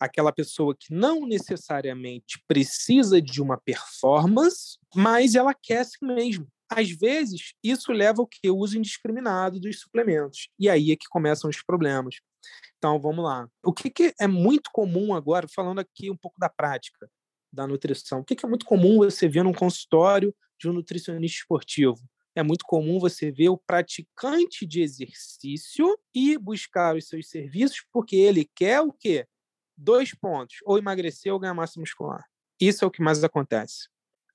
Aquela 0.00 0.32
pessoa 0.32 0.74
que 0.74 0.94
não 0.94 1.26
necessariamente 1.26 2.42
precisa 2.48 3.20
de 3.20 3.42
uma 3.42 3.60
performance, 3.60 4.78
mas 4.94 5.34
ela 5.34 5.54
quer 5.54 5.84
si 5.84 5.98
mesmo. 6.02 6.48
Às 6.70 6.90
vezes, 6.90 7.52
isso 7.62 7.92
leva 7.92 8.22
ao 8.22 8.26
que? 8.26 8.50
O 8.50 8.56
uso 8.56 8.78
indiscriminado 8.78 9.60
dos 9.60 9.80
suplementos. 9.80 10.48
E 10.58 10.70
aí 10.70 10.90
é 10.90 10.96
que 10.96 11.06
começam 11.10 11.50
os 11.50 11.62
problemas. 11.62 12.16
Então, 12.78 12.98
vamos 12.98 13.22
lá. 13.22 13.46
O 13.62 13.72
que, 13.72 13.90
que 13.90 14.14
é 14.18 14.26
muito 14.26 14.70
comum 14.72 15.14
agora, 15.14 15.46
falando 15.54 15.80
aqui 15.80 16.10
um 16.10 16.16
pouco 16.16 16.40
da 16.40 16.48
prática 16.48 17.08
da 17.52 17.66
nutrição, 17.66 18.20
o 18.20 18.24
que, 18.24 18.34
que 18.34 18.46
é 18.46 18.48
muito 18.48 18.64
comum 18.64 18.98
você 18.98 19.28
ver 19.28 19.44
num 19.44 19.52
consultório 19.52 20.34
de 20.58 20.70
um 20.70 20.72
nutricionista 20.72 21.40
esportivo? 21.40 22.00
É 22.34 22.42
muito 22.42 22.64
comum 22.64 22.98
você 22.98 23.30
ver 23.30 23.50
o 23.50 23.58
praticante 23.58 24.66
de 24.66 24.80
exercício 24.80 25.98
e 26.14 26.38
buscar 26.38 26.96
os 26.96 27.08
seus 27.08 27.28
serviços 27.28 27.84
porque 27.92 28.16
ele 28.16 28.48
quer 28.54 28.80
o 28.80 28.92
quê? 28.92 29.26
Dois 29.76 30.14
pontos, 30.14 30.56
ou 30.64 30.78
emagrecer 30.78 31.32
ou 31.32 31.38
ganhar 31.38 31.54
massa 31.54 31.78
muscular. 31.78 32.24
Isso 32.60 32.84
é 32.84 32.88
o 32.88 32.90
que 32.90 33.02
mais 33.02 33.22
acontece. 33.24 33.88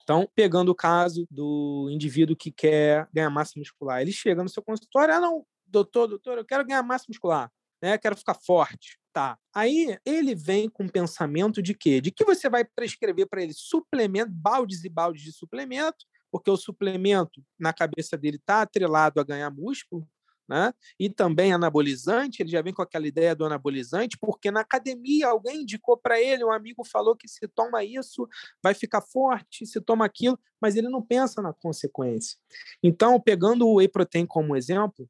Então, 0.04 0.28
pegando 0.36 0.70
o 0.70 0.76
caso 0.76 1.28
do 1.30 1.90
indivíduo 1.92 2.36
que 2.36 2.52
quer 2.52 3.08
ganhar 3.14 3.30
massa 3.30 3.54
muscular, 3.58 4.02
ele 4.02 4.12
chega 4.12 4.42
no 4.42 4.50
seu 4.50 4.64
consultório, 4.64 5.14
ah, 5.14 5.20
não, 5.20 5.46
doutor, 5.66 6.08
doutor, 6.08 6.38
eu 6.38 6.46
quero 6.46 6.66
ganhar 6.66 6.82
massa 6.84 7.06
muscular, 7.10 7.52
né? 7.82 7.98
Quero 7.98 8.16
ficar 8.16 8.36
forte. 8.36 8.98
Tá. 9.12 9.38
Aí 9.54 9.98
ele 10.06 10.36
vem 10.36 10.70
com 10.70 10.86
o 10.86 10.92
pensamento 10.92 11.62
de 11.62 11.74
quê? 11.74 12.00
De 12.00 12.12
que 12.12 12.24
você 12.24 12.48
vai 12.48 12.64
prescrever 12.64 13.28
para 13.28 13.42
ele 13.42 13.54
suplemento, 13.54 14.32
baldes 14.32 14.84
e 14.84 14.90
baldes 14.90 15.24
de 15.24 15.34
suplemento, 15.34 16.06
porque 16.32 16.50
o 16.50 16.58
suplemento 16.58 17.44
na 17.60 17.74
cabeça 17.74 18.18
dele 18.18 18.38
está 18.38 18.62
atrelado 18.62 19.20
a 19.20 19.24
ganhar 19.24 19.50
músculo, 19.50 20.08
né? 20.48 20.74
E 21.00 21.10
também 21.10 21.52
anabolizante, 21.52 22.42
ele 22.42 22.50
já 22.50 22.62
vem 22.62 22.74
com 22.74 22.82
aquela 22.82 23.06
ideia 23.06 23.36
do 23.36 23.46
anabolizante, 23.46 24.18
porque 24.18 24.50
na 24.50 24.62
academia 24.62 25.28
alguém 25.28 25.64
indicou 25.64 25.98
para 25.98 26.22
ele, 26.22 26.44
um 26.44 26.52
amigo 26.52 26.86
falou 26.86 27.16
que 27.16 27.28
se 27.28 27.48
toma 27.50 27.84
isso 27.84 28.28
vai 28.64 28.74
ficar 28.74 29.02
forte, 29.02 29.66
se 29.66 29.82
toma 29.82 30.06
aquilo, 30.06 30.40
mas 30.62 30.76
ele 30.76 30.88
não 30.88 31.02
pensa 31.02 31.42
na 31.42 31.54
consequência. 31.54 32.38
Então, 32.82 33.20
pegando 33.20 33.68
o 33.68 33.76
whey 33.76 33.90
protein 33.90 34.26
como 34.26 34.56
exemplo, 34.56 35.10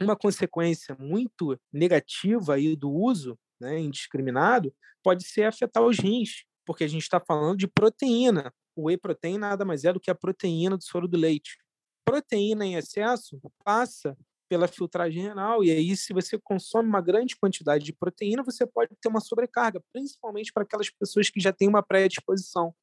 uma 0.00 0.16
consequência 0.16 0.96
muito 0.98 1.58
negativa 1.72 2.54
aí 2.54 2.76
do 2.76 2.90
uso 2.90 3.38
né, 3.60 3.78
indiscriminado 3.78 4.74
pode 5.02 5.24
ser 5.24 5.44
afetar 5.44 5.82
os 5.82 5.98
rins, 5.98 6.44
porque 6.64 6.84
a 6.84 6.88
gente 6.88 7.02
está 7.02 7.20
falando 7.20 7.58
de 7.58 7.66
proteína 7.66 8.52
o 8.80 8.84
whey 8.84 8.96
protein 8.96 9.38
nada 9.38 9.64
mais 9.64 9.84
é 9.84 9.92
do 9.92 10.00
que 10.00 10.10
a 10.10 10.14
proteína 10.14 10.76
do 10.76 10.84
soro 10.84 11.06
do 11.06 11.16
leite. 11.16 11.58
Proteína 12.04 12.66
em 12.66 12.74
excesso 12.74 13.40
passa 13.64 14.16
pela 14.48 14.66
filtragem 14.66 15.22
renal, 15.22 15.62
e 15.62 15.70
aí, 15.70 15.96
se 15.96 16.12
você 16.12 16.36
consome 16.36 16.88
uma 16.88 17.00
grande 17.00 17.36
quantidade 17.36 17.84
de 17.84 17.92
proteína, 17.92 18.42
você 18.42 18.66
pode 18.66 18.96
ter 19.00 19.08
uma 19.08 19.20
sobrecarga, 19.20 19.80
principalmente 19.92 20.52
para 20.52 20.64
aquelas 20.64 20.90
pessoas 20.90 21.30
que 21.30 21.38
já 21.38 21.52
têm 21.52 21.68
uma 21.68 21.84
predisposição. 21.84 22.74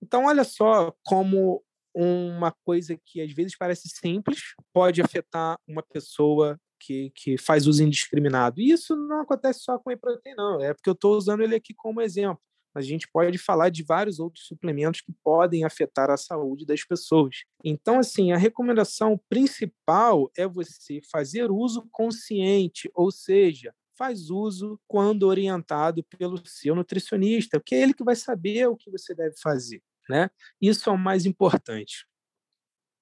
Então, 0.00 0.26
olha 0.26 0.44
só 0.44 0.94
como 1.04 1.64
uma 1.92 2.52
coisa 2.64 2.96
que 3.04 3.20
às 3.20 3.32
vezes 3.32 3.56
parece 3.58 3.88
simples 3.88 4.54
pode 4.72 5.02
afetar 5.02 5.58
uma 5.66 5.82
pessoa 5.82 6.56
que, 6.78 7.10
que 7.16 7.36
faz 7.36 7.66
uso 7.66 7.82
indiscriminado. 7.82 8.60
E 8.60 8.70
isso 8.70 8.94
não 8.94 9.22
acontece 9.22 9.60
só 9.64 9.80
com 9.80 9.90
whey 9.90 9.96
protein, 9.96 10.34
não. 10.36 10.60
É 10.62 10.72
porque 10.72 10.88
eu 10.88 10.94
estou 10.94 11.16
usando 11.16 11.42
ele 11.42 11.56
aqui 11.56 11.74
como 11.74 12.00
exemplo 12.00 12.40
mas 12.74 12.84
a 12.84 12.88
gente 12.88 13.08
pode 13.12 13.38
falar 13.38 13.68
de 13.68 13.82
vários 13.82 14.18
outros 14.18 14.46
suplementos 14.46 15.00
que 15.00 15.12
podem 15.24 15.64
afetar 15.64 16.10
a 16.10 16.16
saúde 16.16 16.64
das 16.66 16.84
pessoas. 16.84 17.44
Então, 17.64 17.98
assim, 17.98 18.32
a 18.32 18.36
recomendação 18.36 19.20
principal 19.28 20.30
é 20.36 20.46
você 20.46 21.00
fazer 21.10 21.50
uso 21.50 21.86
consciente, 21.90 22.90
ou 22.94 23.10
seja, 23.10 23.74
faz 23.96 24.30
uso 24.30 24.80
quando 24.88 25.24
orientado 25.24 26.02
pelo 26.04 26.40
seu 26.46 26.74
nutricionista, 26.74 27.60
porque 27.60 27.74
é 27.74 27.82
ele 27.82 27.92
que 27.92 28.02
vai 28.02 28.16
saber 28.16 28.66
o 28.66 28.76
que 28.76 28.90
você 28.90 29.14
deve 29.14 29.34
fazer, 29.42 29.82
né? 30.08 30.30
Isso 30.60 30.88
é 30.88 30.92
o 30.92 30.98
mais 30.98 31.26
importante. 31.26 32.06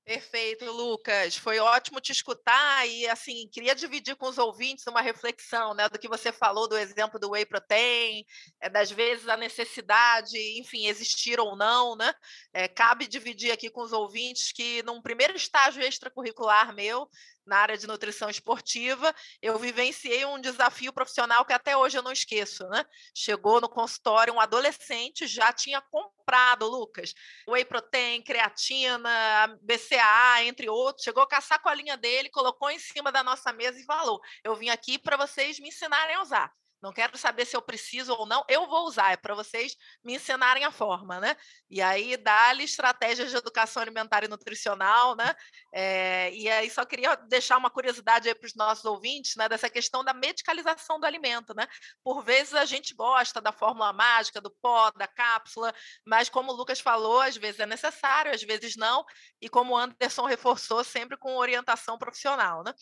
Perfeito, 0.08 0.64
Lucas. 0.64 1.36
Foi 1.36 1.58
ótimo 1.58 2.00
te 2.00 2.12
escutar 2.12 2.88
e 2.88 3.06
assim 3.08 3.46
queria 3.52 3.74
dividir 3.74 4.16
com 4.16 4.26
os 4.26 4.38
ouvintes 4.38 4.86
uma 4.86 5.02
reflexão, 5.02 5.74
né, 5.74 5.86
do 5.86 5.98
que 5.98 6.08
você 6.08 6.32
falou 6.32 6.66
do 6.66 6.78
exemplo 6.78 7.20
do 7.20 7.32
whey 7.32 7.44
protein, 7.44 8.24
é, 8.58 8.70
das 8.70 8.90
vezes 8.90 9.28
a 9.28 9.36
necessidade, 9.36 10.34
enfim, 10.58 10.86
existir 10.86 11.38
ou 11.38 11.54
não, 11.54 11.94
né? 11.94 12.10
É, 12.54 12.66
cabe 12.66 13.06
dividir 13.06 13.52
aqui 13.52 13.68
com 13.68 13.82
os 13.82 13.92
ouvintes 13.92 14.50
que 14.50 14.82
num 14.82 15.02
primeiro 15.02 15.36
estágio 15.36 15.82
extracurricular 15.82 16.74
meu 16.74 17.06
na 17.48 17.58
área 17.58 17.76
de 17.76 17.86
nutrição 17.86 18.28
esportiva, 18.30 19.14
eu 19.42 19.58
vivenciei 19.58 20.24
um 20.24 20.40
desafio 20.40 20.92
profissional 20.92 21.44
que 21.44 21.52
até 21.52 21.76
hoje 21.76 21.98
eu 21.98 22.02
não 22.02 22.12
esqueço, 22.12 22.68
né? 22.68 22.84
Chegou 23.14 23.60
no 23.60 23.68
consultório 23.68 24.32
um 24.34 24.40
adolescente, 24.40 25.26
já 25.26 25.52
tinha 25.52 25.80
comprado, 25.80 26.68
Lucas, 26.68 27.14
whey 27.48 27.64
protein, 27.64 28.22
creatina, 28.22 29.58
BCAA, 29.62 30.44
entre 30.44 30.68
outros, 30.68 31.04
chegou 31.04 31.26
com 31.26 31.34
a 31.34 31.40
sacolinha 31.40 31.96
dele, 31.96 32.30
colocou 32.30 32.70
em 32.70 32.78
cima 32.78 33.10
da 33.10 33.22
nossa 33.24 33.52
mesa 33.52 33.78
e 33.80 33.84
falou: 33.84 34.20
"Eu 34.44 34.54
vim 34.54 34.68
aqui 34.68 34.98
para 34.98 35.16
vocês 35.16 35.58
me 35.58 35.68
ensinarem 35.68 36.16
a 36.16 36.22
usar". 36.22 36.52
Não 36.80 36.92
quero 36.92 37.18
saber 37.18 37.44
se 37.44 37.56
eu 37.56 37.62
preciso 37.62 38.12
ou 38.14 38.26
não, 38.26 38.44
eu 38.48 38.66
vou 38.66 38.86
usar, 38.86 39.12
é 39.12 39.16
para 39.16 39.34
vocês 39.34 39.74
me 40.04 40.14
ensinarem 40.14 40.64
a 40.64 40.70
forma, 40.70 41.18
né? 41.18 41.36
E 41.68 41.82
aí 41.82 42.16
dá-lhe 42.16 42.64
estratégias 42.64 43.30
de 43.30 43.36
educação 43.36 43.82
alimentar 43.82 44.24
e 44.24 44.28
nutricional, 44.28 45.16
né? 45.16 45.34
É, 45.74 46.32
e 46.32 46.48
aí 46.48 46.70
só 46.70 46.84
queria 46.84 47.16
deixar 47.16 47.56
uma 47.56 47.70
curiosidade 47.70 48.28
aí 48.28 48.34
para 48.34 48.46
os 48.46 48.54
nossos 48.54 48.84
ouvintes, 48.84 49.34
né? 49.36 49.48
Dessa 49.48 49.68
questão 49.68 50.04
da 50.04 50.14
medicalização 50.14 51.00
do 51.00 51.06
alimento, 51.06 51.52
né? 51.54 51.66
Por 52.02 52.22
vezes 52.22 52.54
a 52.54 52.64
gente 52.64 52.94
gosta 52.94 53.40
da 53.40 53.52
fórmula 53.52 53.92
mágica, 53.92 54.40
do 54.40 54.50
pó, 54.50 54.90
da 54.92 55.06
cápsula, 55.06 55.74
mas 56.06 56.28
como 56.28 56.52
o 56.52 56.54
Lucas 56.54 56.80
falou, 56.80 57.20
às 57.20 57.36
vezes 57.36 57.60
é 57.60 57.66
necessário, 57.66 58.32
às 58.32 58.42
vezes 58.42 58.76
não, 58.76 59.04
e 59.40 59.48
como 59.48 59.74
o 59.74 59.76
Anderson 59.76 60.26
reforçou, 60.26 60.84
sempre 60.84 61.16
com 61.16 61.36
orientação 61.36 61.98
profissional, 61.98 62.62
né? 62.62 62.72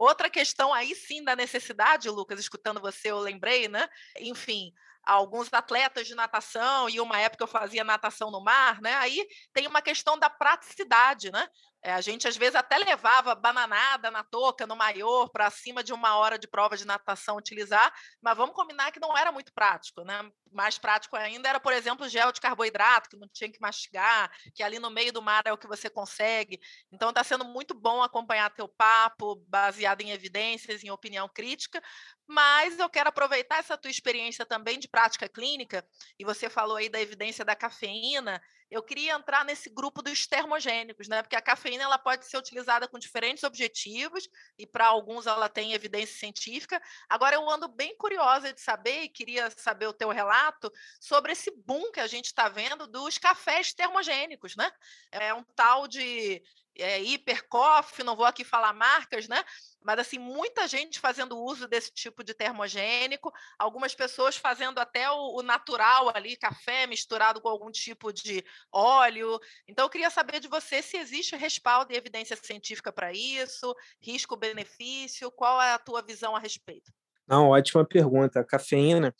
Outra 0.00 0.30
questão 0.30 0.72
aí 0.72 0.94
sim 0.94 1.22
da 1.22 1.36
necessidade, 1.36 2.08
Lucas, 2.08 2.40
escutando 2.40 2.80
você, 2.80 3.10
eu 3.10 3.18
lembrei, 3.18 3.68
né? 3.68 3.86
Enfim, 4.18 4.72
alguns 5.04 5.52
atletas 5.52 6.06
de 6.06 6.14
natação, 6.14 6.88
e 6.88 6.98
uma 6.98 7.20
época 7.20 7.44
eu 7.44 7.48
fazia 7.48 7.84
natação 7.84 8.30
no 8.30 8.42
mar, 8.42 8.80
né? 8.80 8.94
Aí 8.94 9.28
tem 9.52 9.66
uma 9.66 9.82
questão 9.82 10.18
da 10.18 10.30
praticidade, 10.30 11.30
né? 11.30 11.46
É, 11.82 11.92
a 11.92 12.00
gente 12.00 12.28
às 12.28 12.36
vezes 12.36 12.54
até 12.54 12.76
levava 12.76 13.34
bananada 13.34 14.10
na 14.10 14.22
touca, 14.22 14.66
no 14.66 14.76
maior, 14.76 15.28
para 15.30 15.46
acima 15.46 15.82
de 15.82 15.92
uma 15.94 16.16
hora 16.16 16.38
de 16.38 16.46
prova 16.46 16.76
de 16.76 16.86
natação 16.86 17.36
utilizar, 17.36 17.92
mas 18.20 18.36
vamos 18.36 18.54
combinar 18.54 18.92
que 18.92 19.00
não 19.00 19.16
era 19.16 19.32
muito 19.32 19.52
prático, 19.52 20.02
né? 20.04 20.30
Mais 20.52 20.78
prático 20.78 21.16
ainda 21.16 21.48
era, 21.48 21.58
por 21.58 21.72
exemplo, 21.72 22.08
gel 22.08 22.32
de 22.32 22.40
carboidrato, 22.40 23.08
que 23.08 23.16
não 23.16 23.28
tinha 23.28 23.50
que 23.50 23.60
mastigar, 23.60 24.30
que 24.54 24.62
ali 24.62 24.78
no 24.78 24.90
meio 24.90 25.12
do 25.12 25.22
mar 25.22 25.42
é 25.46 25.52
o 25.52 25.58
que 25.58 25.66
você 25.66 25.88
consegue. 25.88 26.60
Então 26.92 27.08
está 27.08 27.24
sendo 27.24 27.44
muito 27.44 27.72
bom 27.72 28.02
acompanhar 28.02 28.50
teu 28.50 28.68
papo, 28.68 29.36
baseado 29.48 30.02
em 30.02 30.10
evidências, 30.10 30.84
em 30.84 30.90
opinião 30.90 31.28
crítica, 31.28 31.80
mas 32.26 32.78
eu 32.78 32.88
quero 32.90 33.08
aproveitar 33.08 33.58
essa 33.58 33.76
tua 33.78 33.90
experiência 33.90 34.44
também 34.44 34.78
de 34.78 34.88
prática 34.88 35.28
clínica, 35.28 35.84
e 36.18 36.24
você 36.24 36.50
falou 36.50 36.76
aí 36.76 36.88
da 36.88 37.00
evidência 37.00 37.44
da 37.44 37.56
cafeína, 37.56 38.40
eu 38.70 38.82
queria 38.82 39.14
entrar 39.14 39.44
nesse 39.44 39.68
grupo 39.68 40.00
dos 40.00 40.26
termogênicos, 40.26 41.08
né? 41.08 41.22
Porque 41.22 41.36
a 41.36 41.42
cafeína 41.42 41.84
ela 41.84 41.98
pode 41.98 42.26
ser 42.26 42.36
utilizada 42.36 42.86
com 42.86 42.98
diferentes 42.98 43.42
objetivos 43.42 44.28
e 44.56 44.66
para 44.66 44.86
alguns 44.86 45.26
ela 45.26 45.48
tem 45.48 45.72
evidência 45.72 46.16
científica. 46.16 46.80
Agora 47.08 47.34
eu 47.34 47.50
ando 47.50 47.66
bem 47.68 47.96
curiosa 47.96 48.52
de 48.52 48.60
saber 48.60 49.02
e 49.02 49.08
queria 49.08 49.50
saber 49.50 49.86
o 49.86 49.92
teu 49.92 50.10
relato 50.10 50.72
sobre 51.00 51.32
esse 51.32 51.50
boom 51.50 51.90
que 51.90 52.00
a 52.00 52.06
gente 52.06 52.26
está 52.26 52.48
vendo 52.48 52.86
dos 52.86 53.18
cafés 53.18 53.72
termogênicos, 53.72 54.54
né? 54.54 54.70
É 55.10 55.34
um 55.34 55.42
tal 55.42 55.88
de 55.88 56.42
é, 56.76 57.02
hipercoff, 57.02 58.02
não 58.02 58.16
vou 58.16 58.24
aqui 58.24 58.44
falar 58.44 58.72
marcas, 58.72 59.28
né? 59.28 59.42
Mas 59.82 59.98
assim, 59.98 60.18
muita 60.18 60.68
gente 60.68 61.00
fazendo 61.00 61.38
uso 61.38 61.66
desse 61.66 61.90
tipo 61.92 62.22
de 62.22 62.34
termogênico, 62.34 63.32
algumas 63.58 63.94
pessoas 63.94 64.36
fazendo 64.36 64.78
até 64.78 65.10
o, 65.10 65.38
o 65.38 65.42
natural 65.42 66.10
ali, 66.14 66.36
café 66.36 66.86
misturado 66.86 67.40
com 67.40 67.48
algum 67.48 67.70
tipo 67.70 68.12
de 68.12 68.44
óleo. 68.70 69.38
Então, 69.66 69.86
eu 69.86 69.90
queria 69.90 70.10
saber 70.10 70.40
de 70.40 70.48
você 70.48 70.82
se 70.82 70.96
existe 70.96 71.36
respaldo 71.36 71.92
e 71.92 71.96
evidência 71.96 72.36
científica 72.36 72.92
para 72.92 73.12
isso, 73.12 73.74
risco-benefício, 74.00 75.30
qual 75.30 75.60
é 75.60 75.72
a 75.72 75.78
tua 75.78 76.02
visão 76.02 76.36
a 76.36 76.38
respeito? 76.38 76.92
Não, 77.30 77.50
ótima 77.50 77.84
pergunta. 77.84 78.40
A 78.40 78.44
cafeína, 78.44 79.14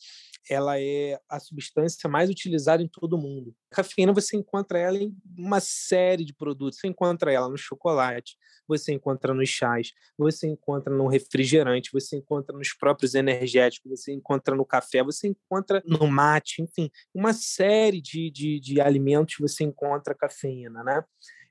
ela 0.48 0.80
é 0.80 1.20
a 1.28 1.38
substância 1.38 2.08
mais 2.08 2.30
utilizada 2.30 2.82
em 2.82 2.88
todo 2.88 3.14
o 3.14 3.18
mundo. 3.18 3.54
A 3.70 3.76
cafeína 3.76 4.12
você 4.12 4.36
encontra 4.36 4.78
ela 4.78 4.98
em 4.98 5.14
uma 5.36 5.60
série 5.60 6.24
de 6.24 6.34
produtos. 6.34 6.78
Você 6.78 6.88
encontra 6.88 7.32
ela 7.32 7.48
no 7.48 7.56
chocolate, 7.56 8.36
você 8.66 8.92
encontra 8.92 9.34
nos 9.34 9.48
chás, 9.48 9.92
você 10.16 10.46
encontra 10.46 10.94
no 10.94 11.08
refrigerante, 11.08 11.90
você 11.92 12.16
encontra 12.16 12.56
nos 12.56 12.72
próprios 12.72 13.14
energéticos, 13.14 13.90
você 13.90 14.12
encontra 14.12 14.54
no 14.54 14.64
café, 14.64 15.02
você 15.02 15.28
encontra 15.28 15.82
no 15.84 16.06
mate, 16.06 16.62
enfim, 16.62 16.90
uma 17.14 17.32
série 17.32 18.00
de, 18.00 18.30
de, 18.30 18.60
de 18.60 18.80
alimentos 18.80 19.36
você 19.40 19.64
encontra 19.64 20.14
cafeína, 20.14 20.82
né? 20.84 21.04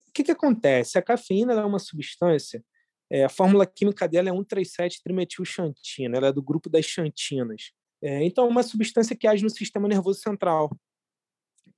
O 0.07 0.11
que, 0.13 0.23
que 0.23 0.31
acontece? 0.31 0.97
A 0.97 1.01
cafeína 1.01 1.53
é 1.53 1.65
uma 1.65 1.79
substância 1.79 2.63
é, 3.11 3.23
a 3.23 3.29
fórmula 3.29 3.65
química 3.65 4.07
dela 4.07 4.29
é 4.29 4.31
137-trimetilxantina, 4.31 6.15
ela 6.15 6.27
é 6.27 6.31
do 6.31 6.43
grupo 6.43 6.69
das 6.69 6.85
xantinas. 6.85 7.71
É, 8.01 8.23
então, 8.23 8.45
é 8.45 8.47
uma 8.47 8.63
substância 8.63 9.15
que 9.15 9.27
age 9.27 9.43
no 9.43 9.49
sistema 9.49 9.87
nervoso 9.87 10.19
central. 10.19 10.69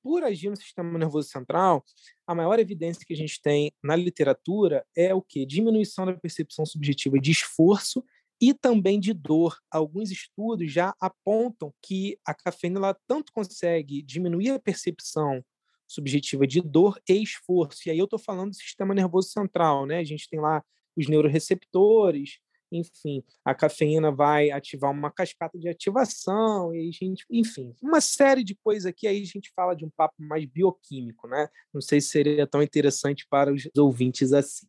Por 0.04 0.24
agir 0.24 0.50
no 0.50 0.56
sistema 0.56 0.98
nervoso 0.98 1.30
central, 1.30 1.84
a 2.26 2.34
maior 2.34 2.60
evidência 2.60 3.06
que 3.06 3.14
a 3.14 3.18
gente 3.18 3.42
tem 3.42 3.72
na 3.84 3.96
literatura 3.96 4.86
é 4.96 5.14
o 5.14 5.22
que? 5.22 5.46
Diminuição 5.46 6.06
da 6.06 6.14
percepção 6.14 6.66
subjetiva 6.66 7.20
de 7.20 7.32
esforço 7.32 8.04
e 8.40 8.54
também 8.54 9.00
de 9.00 9.14
dor. 9.14 9.60
Alguns 9.70 10.10
estudos 10.10 10.72
já 10.72 10.96
apontam 11.00 11.72
que 11.82 12.18
a 12.26 12.34
cafeína 12.34 12.80
ela 12.80 12.98
tanto 13.08 13.32
consegue 13.32 14.02
diminuir 14.02 14.50
a 14.50 14.60
percepção 14.60 15.44
subjetiva 15.88 16.48
de 16.48 16.62
dor 16.62 17.00
e 17.08 17.22
esforço. 17.22 17.82
E 17.86 17.92
aí 17.92 18.00
eu 18.00 18.06
estou 18.06 18.18
falando 18.18 18.52
do 18.52 18.56
sistema 18.56 18.96
nervoso 18.96 19.30
central, 19.30 19.86
né? 19.86 20.00
A 20.00 20.04
gente 20.04 20.28
tem 20.28 20.40
lá 20.40 20.64
os 20.96 21.08
neuroreceptores, 21.08 22.40
enfim, 22.72 23.24
a 23.44 23.54
cafeína 23.54 24.12
vai 24.12 24.50
ativar 24.50 24.92
uma 24.92 25.12
cascata 25.12 25.60
de 25.60 25.68
ativação, 25.68 26.74
e 26.74 26.88
a 26.88 26.92
gente, 26.92 27.26
enfim, 27.30 27.76
uma 27.82 28.00
série 28.00 28.44
de 28.44 28.56
coisas 28.56 28.86
aqui, 28.86 29.08
aí 29.08 29.22
a 29.22 29.26
gente 29.26 29.52
fala 29.56 29.76
de 29.76 29.86
um 29.86 29.90
papo 29.90 30.16
mais 30.18 30.46
bioquímico, 30.46 31.28
né? 31.28 31.50
Não 31.74 31.82
sei 31.82 32.00
se 32.00 32.10
seria 32.10 32.48
tão 32.48 32.62
interessante 32.62 33.28
para 33.30 33.52
os 33.52 33.70
ouvintes 33.78 34.32
assim. 34.32 34.68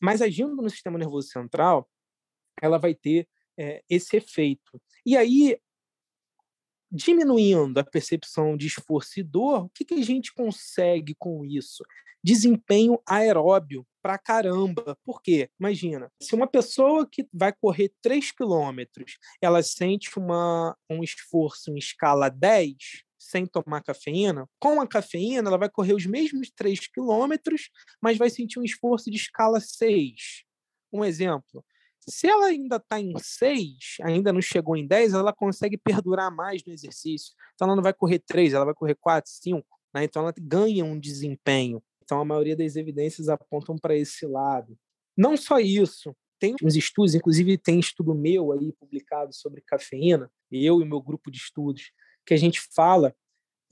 Mas 0.00 0.22
agindo 0.22 0.54
no 0.54 0.70
sistema 0.70 0.98
nervoso 0.98 1.28
central, 1.28 1.88
ela 2.62 2.78
vai 2.78 2.94
ter 2.94 3.28
é, 3.58 3.82
esse 3.90 4.16
efeito. 4.16 4.80
E 5.04 5.16
aí, 5.16 5.58
diminuindo 6.90 7.78
a 7.78 7.84
percepção 7.84 8.56
de 8.56 8.66
esforço 8.66 9.20
e 9.20 9.22
dor, 9.22 9.64
o 9.64 9.70
que, 9.70 9.84
que 9.84 9.94
a 9.94 10.02
gente 10.02 10.32
consegue 10.32 11.14
com 11.18 11.44
isso? 11.44 11.84
Desempenho 12.22 13.00
aeróbio 13.06 13.86
pra 14.02 14.18
caramba. 14.18 14.96
Por 15.04 15.22
quê? 15.22 15.50
Imagina, 15.58 16.10
se 16.20 16.34
uma 16.34 16.46
pessoa 16.46 17.06
que 17.10 17.26
vai 17.32 17.52
correr 17.52 17.92
3 18.02 18.32
quilômetros, 18.32 19.18
ela 19.40 19.62
sente 19.62 20.18
uma, 20.18 20.76
um 20.90 21.02
esforço 21.02 21.70
em 21.70 21.78
escala 21.78 22.28
10, 22.28 22.74
sem 23.18 23.46
tomar 23.46 23.82
cafeína, 23.82 24.48
com 24.58 24.80
a 24.80 24.86
cafeína 24.86 25.48
ela 25.48 25.58
vai 25.58 25.68
correr 25.68 25.92
os 25.92 26.06
mesmos 26.06 26.50
3 26.50 26.86
quilômetros, 26.88 27.68
mas 28.00 28.16
vai 28.16 28.30
sentir 28.30 28.58
um 28.58 28.64
esforço 28.64 29.10
de 29.10 29.16
escala 29.16 29.60
6. 29.60 30.44
Um 30.92 31.04
exemplo, 31.04 31.64
se 32.08 32.26
ela 32.26 32.46
ainda 32.46 32.76
está 32.76 33.00
em 33.00 33.12
6, 33.16 33.96
ainda 34.02 34.32
não 34.32 34.40
chegou 34.40 34.76
em 34.76 34.86
10, 34.86 35.14
ela 35.14 35.32
consegue 35.32 35.76
perdurar 35.76 36.34
mais 36.34 36.64
no 36.64 36.72
exercício. 36.72 37.34
Então 37.54 37.66
ela 37.66 37.76
não 37.76 37.82
vai 37.82 37.92
correr 37.92 38.18
3, 38.20 38.54
ela 38.54 38.64
vai 38.64 38.74
correr 38.74 38.96
4, 38.96 39.30
5. 39.30 39.66
Né? 39.94 40.04
Então 40.04 40.22
ela 40.22 40.34
ganha 40.38 40.84
um 40.84 40.98
desempenho. 40.98 41.82
Então, 42.02 42.20
a 42.20 42.24
maioria 42.24 42.56
das 42.56 42.74
evidências 42.74 43.28
apontam 43.28 43.76
para 43.76 43.94
esse 43.94 44.26
lado. 44.26 44.78
Não 45.14 45.36
só 45.36 45.58
isso, 45.58 46.16
tem 46.38 46.54
uns 46.62 46.74
estudos, 46.74 47.14
inclusive 47.14 47.58
tem 47.58 47.78
estudo 47.78 48.14
meu 48.14 48.50
aí 48.50 48.72
publicado 48.72 49.34
sobre 49.34 49.60
cafeína, 49.60 50.30
eu 50.50 50.80
e 50.80 50.86
meu 50.86 51.02
grupo 51.02 51.30
de 51.30 51.36
estudos, 51.36 51.92
que 52.24 52.32
a 52.32 52.36
gente 52.38 52.62
fala 52.74 53.14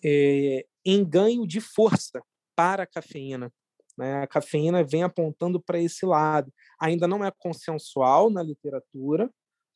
é, 0.04 0.66
em 0.84 1.02
ganho 1.02 1.46
de 1.46 1.60
força 1.60 2.22
para 2.54 2.82
a 2.82 2.86
cafeína. 2.86 3.50
Né? 3.96 4.22
A 4.22 4.26
cafeína 4.26 4.84
vem 4.84 5.02
apontando 5.02 5.60
para 5.60 5.80
esse 5.80 6.04
lado. 6.04 6.52
Ainda 6.80 7.08
não 7.08 7.24
é 7.24 7.30
consensual 7.30 8.30
na 8.30 8.42
literatura, 8.42 9.30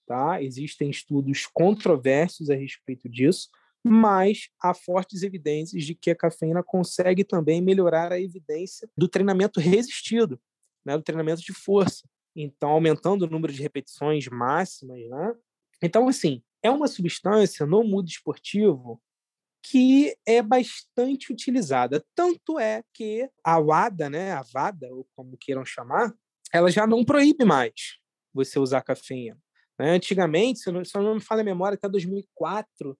tá? 0.07 0.43
existem 0.43 0.91
estudos 0.91 1.47
controversos 1.47 2.51
a 2.51 2.55
respeito 2.55 3.09
disso, 3.09 3.49
mas 3.83 4.49
há 4.61 4.75
fortes 4.75 5.23
evidências 5.23 5.85
de 5.85 5.95
que 5.95 6.11
a 6.11 6.17
cafeína 6.17 6.63
consegue 6.63 7.25
também 7.25 7.63
melhorar 7.63 8.13
a 8.13 8.21
evidência 8.21 8.91
do 8.97 9.09
treinamento 9.09 9.59
resistido, 9.59 10.39
né, 10.85 10.97
do 10.97 11.03
treinamento 11.03 11.41
de 11.41 11.55
força. 11.55 12.07
Então, 12.37 12.71
aumentando 12.71 13.23
o 13.23 13.31
número 13.31 13.53
de 13.53 13.63
repetições 13.63 14.29
máximas. 14.29 15.01
Né? 15.09 15.35
Então, 15.83 16.09
assim, 16.09 16.43
é 16.63 16.71
uma 16.71 16.87
substância 16.87 17.67
no 17.67 17.83
mundo 17.83 18.09
esportivo 18.09 19.01
que 19.63 20.17
é 20.27 20.43
bastante 20.43 21.33
utilizada. 21.33 22.05
Tanto 22.15 22.59
é 22.59 22.83
que 22.95 23.29
a 23.45 23.59
WADA, 23.59 24.09
né, 24.09 24.33
a 24.33 24.43
VADA, 24.43 24.89
ou 24.91 25.07
como 25.15 25.37
queiram 25.39 25.65
chamar, 25.65 26.13
ela 26.53 26.71
já 26.71 26.87
não 26.87 27.05
proíbe 27.05 27.45
mais 27.45 27.99
você 28.33 28.59
usar 28.59 28.83
cafeína. 28.83 29.39
Né? 29.79 29.91
Antigamente, 29.91 30.61
se 30.61 30.71
eu 30.71 31.03
não 31.03 31.15
me 31.15 31.21
falha 31.21 31.43
a 31.43 31.45
memória, 31.45 31.75
até 31.75 31.89
2004, 31.89 32.99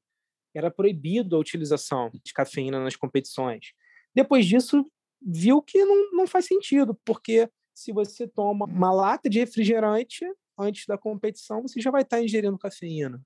era 0.55 0.71
proibido 0.71 1.37
a 1.37 1.39
utilização 1.39 2.11
de 2.25 2.33
cafeína 2.33 2.83
nas 2.83 2.97
competições. 2.97 3.73
Depois 4.15 4.47
disso, 4.47 4.85
viu 5.23 5.63
que 5.63 5.85
não, 5.85 6.11
não 6.13 6.27
faz 6.27 6.47
sentido, 6.47 6.99
porque 7.05 7.49
se 7.75 7.93
você 7.93 8.27
toma 8.27 8.67
uma 8.67 8.93
lata 8.93 9.29
de 9.29 9.39
refrigerante 9.39 10.25
antes 10.59 10.85
da 10.87 10.99
competição, 10.99 11.63
você 11.63 11.81
já 11.81 11.91
vai 11.91 12.03
estar 12.03 12.23
ingerindo 12.23 12.59
cafeína, 12.59 13.21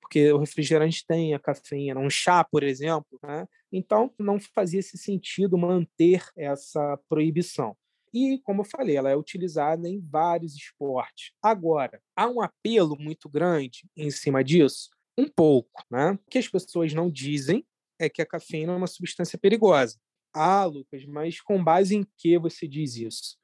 porque 0.00 0.32
o 0.32 0.38
refrigerante 0.38 1.04
tem 1.06 1.34
a 1.34 1.38
cafeína, 1.38 2.00
um 2.00 2.10
chá, 2.10 2.42
por 2.42 2.62
exemplo. 2.62 3.18
Né? 3.22 3.46
Então, 3.72 4.12
não 4.18 4.38
fazia 4.40 4.80
esse 4.80 4.98
sentido 4.98 5.58
manter 5.58 6.24
essa 6.36 6.98
proibição. 7.08 7.76
E, 8.12 8.40
como 8.42 8.62
eu 8.62 8.64
falei, 8.64 8.96
ela 8.96 9.10
é 9.10 9.16
utilizada 9.16 9.88
em 9.88 10.00
vários 10.00 10.56
esportes. 10.56 11.32
Agora, 11.40 12.00
há 12.16 12.28
um 12.28 12.40
apelo 12.40 12.96
muito 12.98 13.28
grande 13.28 13.88
em 13.96 14.10
cima 14.10 14.42
disso, 14.42 14.90
um 15.16 15.28
pouco, 15.28 15.84
né? 15.90 16.12
O 16.12 16.30
que 16.30 16.38
as 16.38 16.48
pessoas 16.48 16.92
não 16.92 17.08
dizem 17.08 17.64
é 18.00 18.08
que 18.08 18.20
a 18.20 18.26
cafeína 18.26 18.72
é 18.72 18.76
uma 18.76 18.86
substância 18.86 19.38
perigosa. 19.38 19.96
Ah, 20.34 20.64
Lucas, 20.64 21.04
mas 21.06 21.40
com 21.40 21.62
base 21.62 21.94
em 21.94 22.06
que 22.16 22.38
você 22.38 22.66
diz 22.66 22.96
isso? 22.96 23.36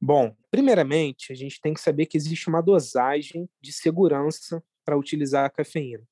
Bom, 0.00 0.34
primeiramente, 0.50 1.32
a 1.32 1.34
gente 1.34 1.60
tem 1.60 1.72
que 1.72 1.80
saber 1.80 2.06
que 2.06 2.16
existe 2.16 2.48
uma 2.48 2.60
dosagem 2.60 3.48
de 3.60 3.72
segurança 3.72 4.62
para 4.84 4.96
utilizar 4.96 5.44
a 5.44 5.50
cafeína. 5.50 6.06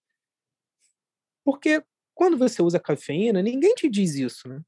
Porque 1.45 1.83
quando 2.15 2.37
você 2.37 2.63
usa 2.63 2.79
cafeína, 2.79 3.43
ninguém 3.43 3.75
te 3.75 3.89
diz 3.89 4.15
isso, 4.15 4.49
né? 4.49 4.61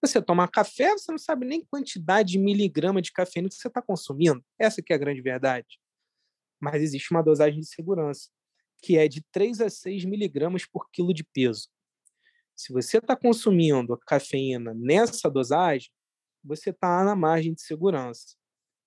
Você 0.00 0.20
toma 0.20 0.48
café, 0.48 0.90
você 0.92 1.12
não 1.12 1.18
sabe 1.18 1.46
nem 1.46 1.64
quantidade 1.64 2.32
de 2.32 2.38
miligrama 2.38 3.00
de 3.00 3.12
cafeína 3.12 3.48
que 3.48 3.54
você 3.54 3.68
está 3.68 3.80
consumindo. 3.80 4.44
Essa 4.58 4.82
que 4.82 4.92
é 4.92 4.96
a 4.96 4.98
grande 4.98 5.20
verdade. 5.20 5.80
Mas 6.60 6.82
existe 6.82 7.12
uma 7.12 7.22
dosagem 7.22 7.60
de 7.60 7.66
segurança 7.66 8.28
que 8.82 8.98
é 8.98 9.06
de 9.06 9.22
3 9.30 9.60
a 9.60 9.70
6 9.70 10.04
miligramas 10.04 10.66
por 10.66 10.90
quilo 10.90 11.14
de 11.14 11.22
peso. 11.22 11.68
Se 12.54 12.72
você 12.72 12.98
está 12.98 13.16
consumindo 13.16 13.96
cafeína 13.98 14.74
nessa 14.74 15.30
dosagem, 15.30 15.90
você 16.42 16.70
está 16.70 17.04
na 17.04 17.14
margem 17.14 17.54
de 17.54 17.62
segurança. 17.62 18.34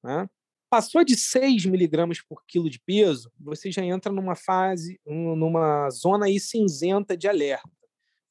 Né? 0.04 0.30
Passou 0.76 1.06
de 1.06 1.16
6 1.16 1.66
miligramas 1.66 2.22
por 2.22 2.44
quilo 2.46 2.70
de 2.70 2.82
peso, 2.82 3.32
você 3.40 3.72
já 3.72 3.82
entra 3.82 4.12
numa 4.12 4.36
fase, 4.36 5.00
numa 5.06 5.90
zona 5.90 6.26
aí 6.26 6.38
cinzenta 6.38 7.16
de 7.16 7.30
alerta. 7.30 7.70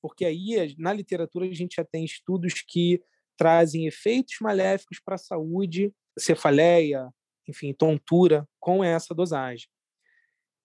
Porque 0.02 0.26
aí, 0.26 0.74
na 0.76 0.92
literatura, 0.92 1.46
a 1.46 1.54
gente 1.54 1.76
já 1.76 1.84
tem 1.86 2.04
estudos 2.04 2.60
que 2.60 3.02
trazem 3.34 3.86
efeitos 3.86 4.34
maléficos 4.42 5.00
para 5.02 5.14
a 5.14 5.18
saúde, 5.18 5.90
cefaleia, 6.18 7.08
enfim, 7.48 7.72
tontura, 7.72 8.46
com 8.60 8.84
essa 8.84 9.14
dosagem 9.14 9.66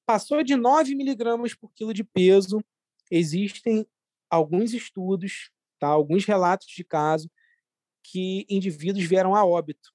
passou 0.06 0.44
de 0.44 0.56
9 0.56 0.96
miligramas 0.96 1.54
por 1.54 1.72
quilo 1.72 1.94
de 1.94 2.04
peso, 2.04 2.60
existem 3.12 3.86
alguns 4.28 4.74
estudos, 4.74 5.52
tá? 5.80 5.88
alguns 5.88 6.26
relatos 6.26 6.66
de 6.66 6.84
caso, 6.84 7.30
que 8.04 8.44
indivíduos 8.50 9.06
vieram 9.06 9.36
a 9.36 9.46
óbito 9.46 9.94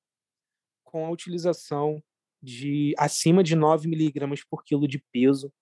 com 0.94 1.04
a 1.04 1.10
utilização 1.10 2.00
de 2.40 2.94
acima 2.96 3.42
de 3.42 3.56
9 3.56 3.88
miligramas 3.88 4.44
por 4.48 4.62
quilo 4.62 4.86
de 4.86 5.02
peso 5.10 5.52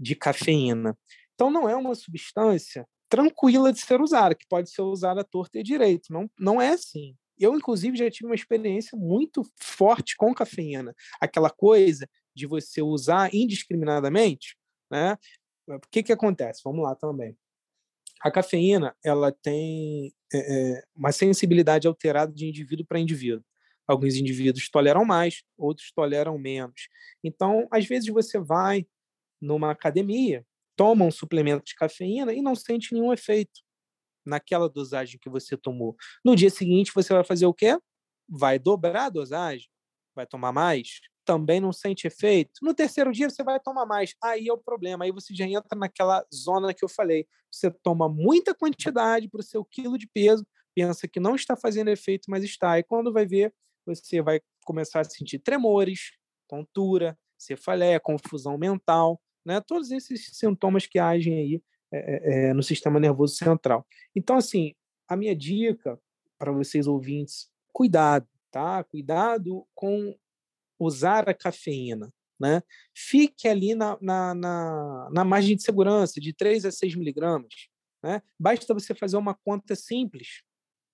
de 0.00 0.16
cafeína. 0.16 0.96
Então, 1.34 1.50
não 1.50 1.68
é 1.68 1.76
uma 1.76 1.94
substância 1.94 2.88
tranquila 3.06 3.70
de 3.70 3.80
ser 3.80 4.00
usada, 4.00 4.34
que 4.34 4.46
pode 4.48 4.70
ser 4.70 4.80
usada 4.80 5.20
à 5.20 5.24
torta 5.24 5.58
e 5.58 5.62
direito. 5.62 6.10
Não, 6.10 6.26
não 6.40 6.58
é 6.58 6.70
assim. 6.70 7.14
Eu, 7.38 7.54
inclusive, 7.54 7.98
já 7.98 8.10
tive 8.10 8.30
uma 8.30 8.34
experiência 8.34 8.96
muito 8.98 9.42
forte 9.60 10.16
com 10.16 10.34
cafeína. 10.34 10.94
Aquela 11.20 11.50
coisa 11.50 12.08
de 12.34 12.46
você 12.46 12.80
usar 12.80 13.34
indiscriminadamente, 13.34 14.56
né? 14.90 15.18
O 15.68 15.80
que 15.90 16.02
que 16.02 16.12
acontece? 16.14 16.62
Vamos 16.64 16.82
lá 16.82 16.94
também. 16.94 17.36
A 18.22 18.30
cafeína, 18.30 18.96
ela 19.04 19.30
tem 19.30 20.14
é, 20.32 20.82
uma 20.94 21.12
sensibilidade 21.12 21.86
alterada 21.86 22.32
de 22.32 22.48
indivíduo 22.48 22.86
para 22.86 22.98
indivíduo. 22.98 23.44
Alguns 23.86 24.16
indivíduos 24.16 24.68
toleram 24.68 25.04
mais, 25.04 25.42
outros 25.56 25.92
toleram 25.92 26.38
menos. 26.38 26.88
Então, 27.22 27.68
às 27.70 27.86
vezes 27.86 28.08
você 28.08 28.38
vai 28.38 28.86
numa 29.40 29.70
academia 29.70 30.44
toma 30.76 31.04
um 31.04 31.10
suplemento 31.10 31.64
de 31.64 31.74
cafeína 31.74 32.32
e 32.32 32.42
não 32.42 32.54
sente 32.54 32.92
nenhum 32.92 33.12
efeito 33.12 33.62
naquela 34.24 34.68
dosagem 34.68 35.18
que 35.18 35.30
você 35.30 35.56
tomou. 35.56 35.96
No 36.24 36.36
dia 36.36 36.50
seguinte, 36.50 36.92
você 36.94 37.12
vai 37.12 37.24
fazer 37.24 37.46
o 37.46 37.54
quê? 37.54 37.78
Vai 38.28 38.58
dobrar 38.58 39.06
a 39.06 39.08
dosagem, 39.08 39.68
vai 40.14 40.26
tomar 40.26 40.52
mais, 40.52 41.00
também 41.24 41.60
não 41.60 41.72
sente 41.72 42.06
efeito. 42.06 42.52
No 42.62 42.74
terceiro 42.74 43.10
dia, 43.12 43.30
você 43.30 43.42
vai 43.42 43.58
tomar 43.58 43.86
mais. 43.86 44.14
Aí 44.22 44.48
é 44.48 44.52
o 44.52 44.58
problema. 44.58 45.04
Aí 45.04 45.12
você 45.12 45.34
já 45.34 45.46
entra 45.46 45.76
naquela 45.76 46.24
zona 46.32 46.74
que 46.74 46.84
eu 46.84 46.88
falei. 46.88 47.26
Você 47.50 47.70
toma 47.70 48.08
muita 48.08 48.54
quantidade 48.54 49.28
para 49.28 49.40
o 49.40 49.44
seu 49.44 49.64
quilo 49.64 49.96
de 49.96 50.06
peso, 50.06 50.46
pensa 50.74 51.08
que 51.08 51.18
não 51.18 51.34
está 51.34 51.56
fazendo 51.56 51.88
efeito, 51.88 52.28
mas 52.28 52.44
está. 52.44 52.78
E 52.78 52.82
quando 52.82 53.12
vai 53.12 53.26
ver, 53.26 53.52
você 53.86 54.20
vai 54.20 54.40
começar 54.64 55.00
a 55.00 55.04
sentir 55.04 55.38
tremores, 55.38 56.12
tontura, 56.48 57.18
cefaleia, 57.38 58.00
confusão 58.00 58.58
mental, 58.58 59.20
né? 59.44 59.60
Todos 59.60 59.90
esses 59.90 60.30
sintomas 60.36 60.86
que 60.86 60.98
agem 60.98 61.38
aí 61.38 61.62
é, 61.92 62.48
é, 62.48 62.54
no 62.54 62.62
sistema 62.62 62.98
nervoso 62.98 63.36
central. 63.36 63.86
Então, 64.14 64.36
assim, 64.36 64.74
a 65.08 65.16
minha 65.16 65.36
dica 65.36 65.98
para 66.38 66.52
vocês 66.52 66.86
ouvintes, 66.86 67.50
cuidado, 67.72 68.26
tá? 68.50 68.82
Cuidado 68.84 69.66
com 69.74 70.14
usar 70.78 71.28
a 71.28 71.34
cafeína. 71.34 72.12
Né? 72.38 72.62
Fique 72.94 73.48
ali 73.48 73.74
na, 73.74 73.96
na, 74.00 74.34
na, 74.34 75.08
na 75.10 75.24
margem 75.24 75.56
de 75.56 75.62
segurança, 75.62 76.20
de 76.20 76.34
3 76.34 76.66
a 76.66 76.70
6 76.70 76.94
miligramas. 76.94 77.68
Né? 78.02 78.20
Basta 78.38 78.74
você 78.74 78.94
fazer 78.94 79.16
uma 79.16 79.34
conta 79.34 79.74
simples. 79.74 80.42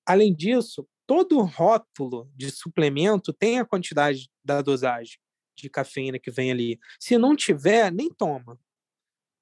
Além 0.06 0.34
disso, 0.34 0.86
todo 1.06 1.40
rótulo 1.42 2.30
de 2.34 2.50
suplemento 2.50 3.32
tem 3.32 3.58
a 3.58 3.64
quantidade 3.64 4.28
da 4.44 4.62
dosagem 4.62 5.18
de 5.56 5.68
cafeína 5.68 6.18
que 6.18 6.30
vem 6.30 6.50
ali. 6.50 6.78
Se 6.98 7.18
não 7.18 7.36
tiver, 7.36 7.92
nem 7.92 8.08
toma. 8.08 8.58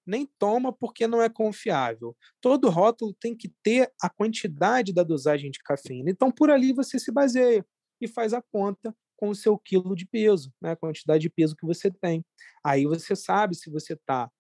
Nem 0.06 0.26
toma 0.38 0.72
porque 0.72 1.06
não 1.06 1.22
é 1.22 1.28
confiável. 1.28 2.16
Todo 2.40 2.68
rótulo 2.68 3.14
tem 3.20 3.36
que 3.36 3.48
ter 3.62 3.92
a 4.02 4.10
quantidade 4.10 4.92
da 4.92 5.02
dosagem 5.02 5.50
de 5.50 5.60
cafeína. 5.60 6.10
Então, 6.10 6.30
por 6.32 6.50
ali 6.50 6.72
você 6.72 6.98
se 6.98 7.12
baseia 7.12 7.64
e 8.00 8.08
faz 8.08 8.32
a 8.32 8.42
conta 8.42 8.94
com 9.16 9.28
o 9.28 9.34
seu 9.34 9.58
quilo 9.58 9.94
de 9.94 10.06
peso, 10.06 10.52
né? 10.60 10.72
a 10.72 10.76
quantidade 10.76 11.20
de 11.20 11.30
peso 11.30 11.54
que 11.54 11.66
você 11.66 11.90
tem. 11.90 12.24
Aí 12.64 12.86
você 12.86 13.14
sabe 13.14 13.54
se 13.54 13.70
você 13.70 13.92
está 13.92 14.30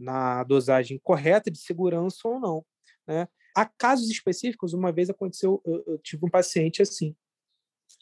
na 0.00 0.42
dosagem 0.42 0.98
correta 1.02 1.50
de 1.50 1.58
segurança 1.58 2.26
ou 2.26 2.40
não. 2.40 2.64
Né? 3.06 3.28
Há 3.54 3.66
casos 3.66 4.10
específicos, 4.10 4.72
uma 4.72 4.92
vez 4.92 5.10
aconteceu, 5.10 5.60
eu, 5.64 5.84
eu 5.86 5.98
tive 5.98 6.24
um 6.26 6.30
paciente 6.30 6.82
assim. 6.82 7.14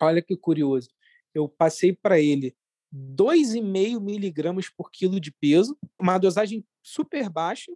Olha 0.00 0.22
que 0.22 0.36
curioso. 0.36 0.88
Eu 1.34 1.48
passei 1.48 1.92
para 1.92 2.20
ele 2.20 2.56
2,5 2.92 4.00
miligramas 4.00 4.68
por 4.68 4.90
quilo 4.90 5.20
de 5.20 5.32
peso, 5.32 5.78
uma 5.98 6.18
dosagem 6.18 6.64
super 6.82 7.28
baixa, 7.28 7.72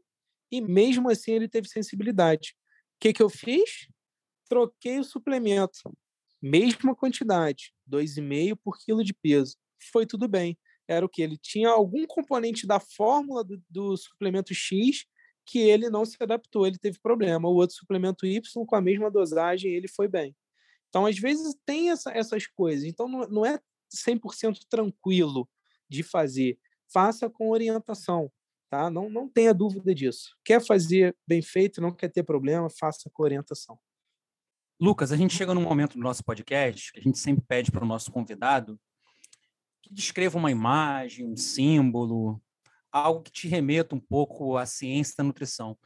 e 0.50 0.60
mesmo 0.60 1.10
assim 1.10 1.32
ele 1.32 1.48
teve 1.48 1.68
sensibilidade. 1.68 2.56
O 2.96 3.00
que, 3.00 3.12
que 3.12 3.22
eu 3.22 3.28
fiz? 3.28 3.88
Troquei 4.48 4.98
o 4.98 5.04
suplemento 5.04 5.92
mesma 6.44 6.94
quantidade, 6.94 7.72
2,5 7.90 8.58
por 8.62 8.78
quilo 8.78 9.02
de 9.02 9.14
peso. 9.14 9.56
Foi 9.90 10.04
tudo 10.04 10.28
bem. 10.28 10.58
Era 10.86 11.06
o 11.06 11.08
que? 11.08 11.22
Ele 11.22 11.38
tinha 11.38 11.70
algum 11.70 12.06
componente 12.06 12.66
da 12.66 12.78
fórmula 12.78 13.42
do, 13.42 13.62
do, 13.70 13.96
suplemento 13.96 14.52
X 14.52 15.06
que 15.44 15.58
ele 15.58 15.90
não 15.90 16.04
se 16.04 16.16
adaptou, 16.20 16.66
ele 16.66 16.78
teve 16.78 16.98
problema. 16.98 17.48
O 17.48 17.54
outro 17.54 17.76
suplemento 17.76 18.26
Y, 18.26 18.66
com 18.66 18.76
a 18.76 18.80
mesma 18.80 19.10
dosagem, 19.10 19.72
ele 19.72 19.88
foi 19.88 20.08
bem. 20.08 20.34
Então, 20.88 21.06
às 21.06 21.18
vezes, 21.18 21.56
tem 21.66 21.90
essa, 21.90 22.10
essas 22.12 22.46
coisas. 22.46 22.84
Então, 22.84 23.08
não, 23.08 23.28
não 23.28 23.46
é 23.46 23.58
100% 23.94 24.60
tranquilo 24.68 25.48
de 25.88 26.02
fazer. 26.02 26.58
Faça 26.92 27.28
com 27.28 27.50
orientação. 27.50 28.30
Tá? 28.70 28.90
Não, 28.90 29.08
não 29.08 29.28
tenha 29.28 29.52
dúvida 29.52 29.94
disso. 29.94 30.36
Quer 30.44 30.64
fazer 30.64 31.16
bem 31.26 31.42
feito, 31.42 31.80
não 31.80 31.92
quer 31.92 32.08
ter 32.08 32.22
problema, 32.22 32.68
faça 32.70 33.10
com 33.12 33.22
orientação. 33.22 33.78
Lucas, 34.80 35.12
a 35.12 35.16
gente 35.16 35.34
chega 35.34 35.54
num 35.54 35.62
momento 35.62 35.96
do 35.96 36.02
nosso 36.02 36.24
podcast 36.24 36.92
que 36.92 36.98
a 36.98 37.02
gente 37.02 37.18
sempre 37.18 37.44
pede 37.46 37.70
para 37.70 37.84
o 37.84 37.86
nosso 37.86 38.10
convidado 38.10 38.78
que 39.82 39.92
descreva 39.92 40.38
uma 40.38 40.50
imagem, 40.50 41.26
um 41.26 41.36
símbolo, 41.36 42.42
algo 42.94 43.22
que 43.22 43.32
te 43.32 43.48
remeta 43.48 43.94
um 43.94 44.00
pouco 44.00 44.56
à 44.56 44.64
ciência 44.64 45.14
da 45.18 45.24
nutrição. 45.24 45.76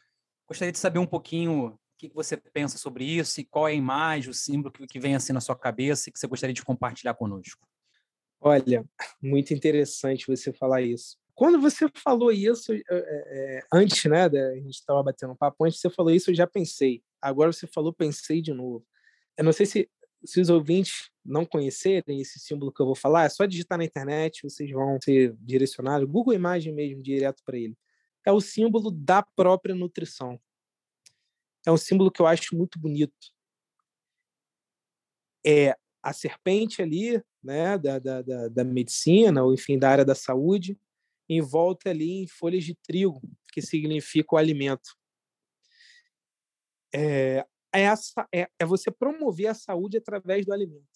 Gostaria 0.46 0.70
de 0.70 0.78
saber 0.78 0.98
um 0.98 1.06
pouquinho 1.06 1.68
o 1.68 1.78
que 1.96 2.12
você 2.14 2.36
pensa 2.36 2.76
sobre 2.76 3.04
isso 3.04 3.40
e 3.40 3.44
qual 3.44 3.66
é 3.66 3.72
a 3.72 3.74
imagem, 3.74 4.30
o 4.30 4.34
símbolo 4.34 4.72
que 4.72 5.00
vem 5.00 5.14
assim 5.14 5.32
na 5.32 5.40
sua 5.40 5.56
cabeça 5.56 6.08
e 6.08 6.12
que 6.12 6.18
você 6.18 6.26
gostaria 6.26 6.52
de 6.52 6.62
compartilhar 6.62 7.14
conosco. 7.14 7.66
Olha, 8.40 8.84
muito 9.22 9.54
interessante 9.54 10.26
você 10.26 10.52
falar 10.52 10.82
isso. 10.82 11.16
Quando 11.34 11.60
você 11.60 11.88
falou 11.96 12.30
isso, 12.30 12.72
é, 12.74 13.62
antes, 13.72 14.04
né, 14.04 14.24
a 14.24 14.54
gente 14.56 14.74
estava 14.74 15.02
batendo 15.02 15.32
um 15.32 15.36
papo, 15.36 15.64
antes 15.64 15.80
você 15.80 15.88
falou 15.88 16.12
isso, 16.12 16.30
eu 16.30 16.34
já 16.34 16.46
pensei. 16.46 17.02
Agora 17.22 17.52
você 17.52 17.66
falou, 17.66 17.92
pensei 17.92 18.42
de 18.42 18.52
novo. 18.52 18.84
Eu 19.36 19.44
não 19.44 19.52
sei 19.52 19.64
se, 19.64 19.90
se 20.24 20.40
os 20.40 20.50
ouvintes 20.50 21.10
não 21.24 21.44
conhecerem 21.44 22.20
esse 22.20 22.38
símbolo 22.38 22.72
que 22.72 22.80
eu 22.80 22.86
vou 22.86 22.94
falar, 22.94 23.24
é 23.24 23.28
só 23.28 23.44
digitar 23.46 23.78
na 23.78 23.84
internet, 23.84 24.42
vocês 24.42 24.70
vão 24.70 24.98
ser 25.00 25.36
direcionados, 25.40 26.08
Google 26.08 26.34
Imagem 26.34 26.72
mesmo, 26.72 27.02
direto 27.02 27.42
para 27.44 27.58
ele. 27.58 27.76
É 28.24 28.32
o 28.32 28.40
símbolo 28.40 28.90
da 28.90 29.22
própria 29.22 29.74
nutrição. 29.74 30.40
É 31.66 31.70
um 31.70 31.76
símbolo 31.76 32.10
que 32.10 32.20
eu 32.20 32.26
acho 32.26 32.56
muito 32.56 32.78
bonito. 32.78 33.32
É 35.46 35.76
a 36.02 36.12
serpente 36.12 36.82
ali, 36.82 37.22
né, 37.42 37.78
da, 37.78 37.98
da, 37.98 38.22
da, 38.22 38.48
da 38.48 38.64
medicina, 38.64 39.42
ou 39.42 39.52
enfim, 39.52 39.78
da 39.78 39.90
área 39.90 40.04
da 40.04 40.14
saúde, 40.14 40.78
envolta 41.28 41.90
ali 41.90 42.22
em 42.22 42.26
folhas 42.26 42.64
de 42.64 42.74
trigo, 42.74 43.20
que 43.52 43.60
significa 43.60 44.34
o 44.34 44.38
alimento 44.38 44.98
é, 46.94 47.46
essa, 47.72 48.26
é, 48.34 48.48
é 48.58 48.64
você 48.64 48.90
promover 48.90 49.48
a 49.48 49.54
saúde 49.54 49.98
através 49.98 50.46
do 50.46 50.52
alimento. 50.52 50.86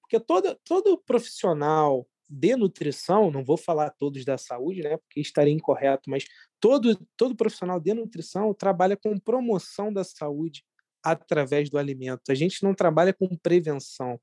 Porque 0.00 0.20
todo, 0.20 0.56
todo 0.64 0.98
profissional 0.98 2.06
de 2.28 2.56
nutrição, 2.56 3.30
não 3.30 3.44
vou 3.44 3.56
falar 3.56 3.90
todos 3.90 4.24
da 4.24 4.36
saúde, 4.36 4.82
né, 4.82 4.96
porque 4.96 5.20
estaria 5.20 5.52
incorreto, 5.52 6.10
mas 6.10 6.24
todo, 6.60 6.96
todo 7.16 7.36
profissional 7.36 7.80
de 7.80 7.94
nutrição 7.94 8.52
trabalha 8.52 8.96
com 8.96 9.18
promoção 9.18 9.92
da 9.92 10.02
saúde 10.02 10.64
através 11.02 11.70
do 11.70 11.78
alimento. 11.78 12.30
A 12.30 12.34
gente 12.34 12.62
não 12.62 12.74
trabalha 12.74 13.12
com 13.12 13.36
prevenção, 13.36 14.20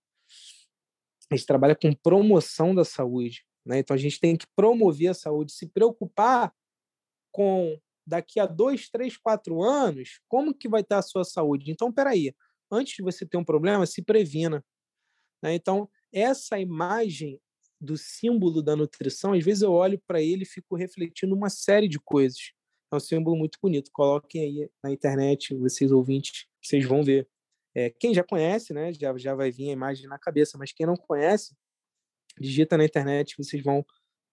a 1.31 1.35
gente 1.35 1.45
trabalha 1.45 1.75
com 1.75 1.93
promoção 1.93 2.75
da 2.75 2.83
saúde. 2.83 3.45
Né? 3.65 3.79
Então 3.79 3.95
a 3.95 3.97
gente 3.97 4.19
tem 4.19 4.35
que 4.35 4.45
promover 4.55 5.09
a 5.09 5.13
saúde, 5.13 5.53
se 5.53 5.67
preocupar 5.67 6.53
com 7.31 7.79
daqui 8.05 8.39
a 8.39 8.45
dois, 8.45 8.89
três, 8.89 9.17
quatro 9.17 9.61
anos, 9.61 10.19
como 10.27 10.53
que 10.53 10.67
vai 10.67 10.81
estar 10.81 10.99
a 10.99 11.03
sua 11.03 11.23
saúde? 11.23 11.71
Então, 11.71 11.91
peraí, 11.91 12.33
antes 12.71 12.95
de 12.95 13.03
você 13.03 13.25
ter 13.25 13.37
um 13.37 13.45
problema, 13.45 13.85
se 13.85 14.01
previna. 14.01 14.63
Né? 15.41 15.55
Então, 15.55 15.89
essa 16.11 16.59
imagem 16.59 17.39
do 17.79 17.97
símbolo 17.97 18.61
da 18.61 18.75
nutrição, 18.75 19.33
às 19.33 19.43
vezes 19.43 19.61
eu 19.61 19.71
olho 19.71 20.01
para 20.07 20.21
ele 20.21 20.43
e 20.43 20.47
fico 20.47 20.75
refletindo 20.75 21.35
uma 21.35 21.49
série 21.49 21.87
de 21.87 21.99
coisas. 21.99 22.53
É 22.91 22.95
um 22.95 22.99
símbolo 22.99 23.35
muito 23.35 23.57
bonito. 23.61 23.89
Coloquem 23.91 24.41
aí 24.41 24.69
na 24.83 24.91
internet, 24.91 25.55
vocês 25.55 25.91
ouvintes, 25.91 26.45
vocês 26.61 26.85
vão 26.85 27.03
ver. 27.03 27.27
É, 27.75 27.89
quem 27.89 28.13
já 28.13 28.23
conhece, 28.23 28.71
né, 28.73 28.93
já, 28.93 29.17
já 29.17 29.35
vai 29.35 29.51
vir 29.51 29.69
a 29.69 29.73
imagem 29.73 30.07
na 30.07 30.19
cabeça, 30.19 30.57
mas 30.57 30.71
quem 30.71 30.85
não 30.85 30.95
conhece, 30.95 31.55
digita 32.39 32.77
na 32.77 32.85
internet, 32.85 33.35
vocês 33.37 33.63
vão 33.63 33.83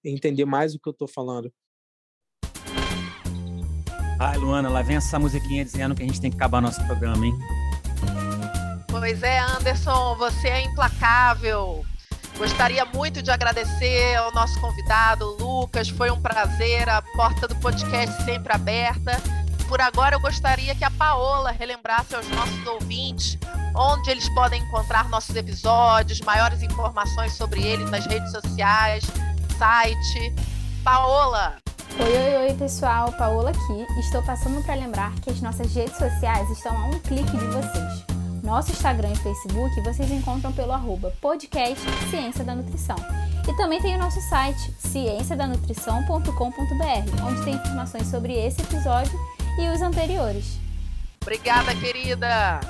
entender 0.04 0.44
mais 0.44 0.74
o 0.74 0.78
que 0.78 0.88
eu 0.88 0.92
estou 0.92 1.09
falando. 1.09 1.52
Ai, 4.20 4.37
Luana, 4.37 4.68
lá 4.68 4.83
vem 4.83 4.96
essa 4.96 5.18
musiquinha 5.18 5.64
dizendo 5.64 5.94
que 5.94 6.02
a 6.02 6.06
gente 6.06 6.20
tem 6.20 6.30
que 6.30 6.37
acabar 6.37 6.61
nosso 6.61 6.85
programa, 6.85 7.24
hein? 7.24 7.35
Pois 8.87 9.22
é, 9.22 9.38
Anderson, 9.38 10.14
você 10.16 10.48
é 10.48 10.64
implacável. 10.64 11.83
Gostaria 12.37 12.85
muito 12.85 13.22
de 13.22 13.30
agradecer 13.30 14.16
ao 14.16 14.30
nosso 14.35 14.61
convidado, 14.61 15.24
Lucas. 15.40 15.88
Foi 15.88 16.11
um 16.11 16.20
prazer. 16.20 16.87
A 16.90 17.00
porta 17.00 17.48
do 17.48 17.56
podcast 17.56 18.22
sempre 18.22 18.52
aberta. 18.52 19.18
Por 19.66 19.80
agora, 19.80 20.16
eu 20.16 20.20
gostaria 20.20 20.74
que 20.74 20.85
a 20.85 20.90
Paola 20.90 21.50
relembrasse 21.50 22.14
aos 22.14 22.28
nossos 22.28 22.66
ouvintes 22.66 23.38
onde 23.74 24.11
eles 24.11 24.28
podem 24.30 24.62
encontrar 24.62 25.09
nossos 25.09 25.35
episódios, 25.35 26.20
maiores 26.20 26.62
informações 26.62 27.33
sobre 27.35 27.62
eles 27.62 27.90
nas 27.90 28.04
redes 28.04 28.30
sociais, 28.33 29.04
site. 29.56 30.35
Paola, 30.83 31.56
Oi, 31.98 32.16
oi, 32.16 32.37
oi, 32.46 32.55
pessoal, 32.55 33.12
Paola 33.12 33.50
aqui. 33.50 33.87
Estou 33.98 34.22
passando 34.22 34.62
para 34.64 34.74
lembrar 34.74 35.12
que 35.16 35.31
as 35.31 35.40
nossas 35.40 35.74
redes 35.74 35.96
sociais 35.96 36.48
estão 36.50 36.76
a 36.76 36.87
um 36.87 36.98
clique 37.00 37.37
de 37.37 37.46
vocês. 37.46 38.05
Nosso 38.42 38.70
Instagram 38.70 39.11
e 39.12 39.16
Facebook 39.16 39.81
vocês 39.83 40.10
encontram 40.10 40.52
pelo 40.52 40.73
arroba 40.73 41.12
podcast 41.21 41.85
Ciência 42.08 42.44
da 42.44 42.54
Nutrição. 42.54 42.96
E 43.48 43.56
também 43.56 43.83
tem 43.83 43.96
o 43.96 43.98
nosso 43.98 44.21
site, 44.23 44.73
cienciadanutrição.com.br, 44.79 47.25
onde 47.27 47.44
tem 47.44 47.54
informações 47.54 48.06
sobre 48.06 48.35
esse 48.35 48.62
episódio 48.62 49.19
e 49.58 49.69
os 49.69 49.83
anteriores. 49.83 50.58
Obrigada, 51.21 51.75
querida! 51.75 52.60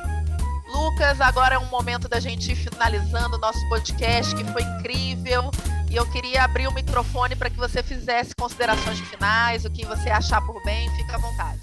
Lucas, 0.72 1.20
agora 1.20 1.56
é 1.56 1.58
um 1.58 1.66
momento 1.66 2.08
da 2.08 2.20
gente 2.20 2.52
ir 2.52 2.56
finalizando 2.56 3.36
o 3.36 3.40
nosso 3.40 3.60
podcast, 3.68 4.34
que 4.34 4.44
foi 4.44 4.62
incrível. 4.62 5.50
E 5.90 5.96
eu 5.96 6.06
queria 6.06 6.44
abrir 6.44 6.68
o 6.68 6.72
microfone 6.72 7.34
para 7.34 7.50
que 7.50 7.56
você 7.56 7.82
fizesse 7.82 8.34
considerações 8.34 9.00
finais, 9.00 9.64
o 9.64 9.70
que 9.70 9.84
você 9.84 10.08
achar 10.08 10.40
por 10.46 10.62
bem, 10.62 10.88
fica 10.96 11.16
à 11.16 11.18
vontade. 11.18 11.60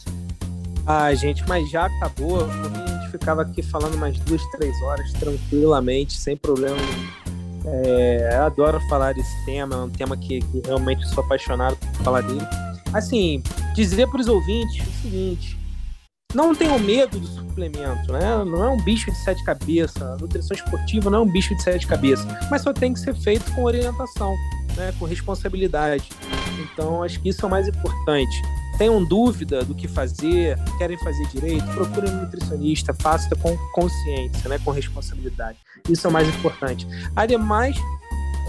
Ah, 0.86 1.14
gente, 1.14 1.48
mas 1.48 1.70
já 1.70 1.86
acabou. 1.86 2.40
Por 2.40 2.72
mim, 2.72 2.82
a 2.82 2.88
gente 2.88 3.12
ficava 3.12 3.42
aqui 3.42 3.62
falando 3.62 3.98
mais 3.98 4.18
duas, 4.20 4.42
três 4.52 4.82
horas 4.82 5.12
tranquilamente, 5.14 6.14
sem 6.14 6.36
problema. 6.36 6.78
É, 7.66 8.30
eu 8.34 8.44
adoro 8.44 8.80
falar 8.88 9.14
desse 9.14 9.46
tema, 9.46 9.76
é 9.76 9.80
um 9.80 9.90
tema 9.90 10.16
que, 10.16 10.40
que 10.40 10.62
realmente 10.66 11.06
sou 11.10 11.24
apaixonado 11.24 11.76
por 11.76 12.04
falar 12.04 12.22
dele. 12.22 12.46
Assim, 12.94 13.44
dizer 13.76 14.08
para 14.08 14.22
os 14.22 14.28
ouvintes 14.28 14.88
o 14.88 15.02
seguinte: 15.02 15.58
não 16.34 16.54
tenham 16.54 16.78
medo 16.78 17.20
do 17.20 17.28
suplemento, 17.28 18.12
né? 18.12 18.44
Não 18.46 18.64
é 18.64 18.70
um 18.70 18.84
bicho 18.84 19.12
de 19.12 19.18
sete 19.18 19.44
cabeças. 19.44 20.22
Nutrição 20.22 20.56
esportiva 20.56 21.10
não 21.10 21.20
é 21.20 21.22
um 21.22 21.32
bicho 21.32 21.56
de 21.56 21.64
sete 21.64 21.88
cabeças, 21.88 22.26
mas 22.50 22.62
só 22.62 22.74
tem 22.74 22.94
que 22.94 23.00
ser 23.00 23.16
feito 23.16 23.50
com 23.54 23.64
orientação, 23.64 24.36
né? 24.76 24.94
Com 25.00 25.06
responsabilidade. 25.06 26.10
Então, 26.62 27.02
acho 27.04 27.20
que 27.20 27.30
isso 27.30 27.44
é 27.44 27.48
o 27.48 27.52
mais 27.52 27.68
importante 27.68 28.42
tenham 28.78 29.04
dúvida 29.04 29.64
do 29.66 29.74
que 29.74 29.88
fazer, 29.88 30.58
querem 30.78 30.98
fazer 31.00 31.26
direito, 31.28 31.66
procurem 31.74 32.12
um 32.12 32.22
nutricionista, 32.22 32.94
faça 32.94 33.36
com 33.36 33.58
consciência, 33.74 34.48
né, 34.48 34.60
com 34.64 34.72
responsabilidade. 34.72 35.58
Isso 35.90 36.06
é 36.06 36.10
o 36.10 36.14
mais 36.14 36.28
importante. 36.30 36.88
Ademais, 37.16 37.76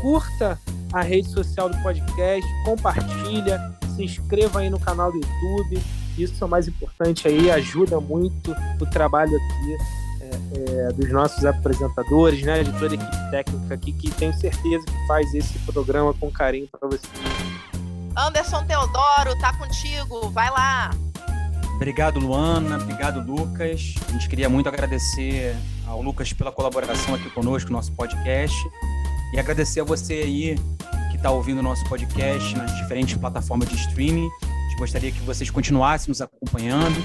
curta 0.01 0.59
a 0.93 1.03
rede 1.03 1.29
social 1.31 1.69
do 1.69 1.77
podcast, 1.79 2.47
compartilha, 2.65 3.59
se 3.97 4.05
inscreva 4.05 4.61
aí 4.61 4.71
no 4.71 4.79
canal 4.79 5.11
do 5.11 5.19
YouTube. 5.19 5.83
Isso 6.19 6.43
é 6.43 6.47
o 6.47 6.51
mais 6.51 6.69
importante 6.69 7.29
aí, 7.29 7.51
ajuda 7.51 8.01
muito 8.01 8.55
o 8.81 8.87
trabalho 8.87 9.37
aqui 9.37 9.77
é, 10.21 10.89
é, 10.89 10.93
dos 10.93 11.11
nossos 11.11 11.45
apresentadores, 11.45 12.43
né, 12.43 12.63
de 12.63 12.73
toda 12.73 12.93
a 12.93 12.95
equipe 12.95 13.31
técnica 13.31 13.75
aqui, 13.75 13.93
que 13.93 14.11
tenho 14.11 14.35
certeza 14.35 14.85
que 14.85 15.07
faz 15.07 15.33
esse 15.35 15.59
programa 15.61 16.13
com 16.15 16.31
carinho 16.31 16.69
para 16.69 16.89
vocês. 16.89 17.13
Anderson 18.17 18.65
Teodoro, 18.65 19.39
tá 19.41 19.57
contigo, 19.57 20.29
vai 20.31 20.51
lá. 20.51 20.91
Obrigado, 21.77 22.19
Luana. 22.19 22.77
Obrigado, 22.77 23.21
Lucas. 23.21 23.95
A 24.09 24.13
gente 24.13 24.29
queria 24.29 24.49
muito 24.49 24.69
agradecer 24.69 25.55
ao 25.87 26.03
Lucas 26.03 26.33
pela 26.33 26.51
colaboração 26.51 27.15
aqui 27.15 27.31
conosco 27.31 27.71
no 27.71 27.77
nosso 27.77 27.93
podcast. 27.93 28.57
E 29.33 29.39
agradecer 29.39 29.81
a 29.81 29.85
você 29.85 30.15
aí 30.15 30.59
que 31.11 31.17
está 31.17 31.31
ouvindo 31.31 31.59
o 31.59 31.63
nosso 31.63 31.89
podcast 31.89 32.57
nas 32.57 32.75
diferentes 32.79 33.17
plataformas 33.17 33.69
de 33.69 33.77
streaming. 33.77 34.29
Gostaria 34.79 35.11
que 35.11 35.21
vocês 35.21 35.51
continuassem 35.51 36.09
nos 36.09 36.23
acompanhando, 36.23 36.97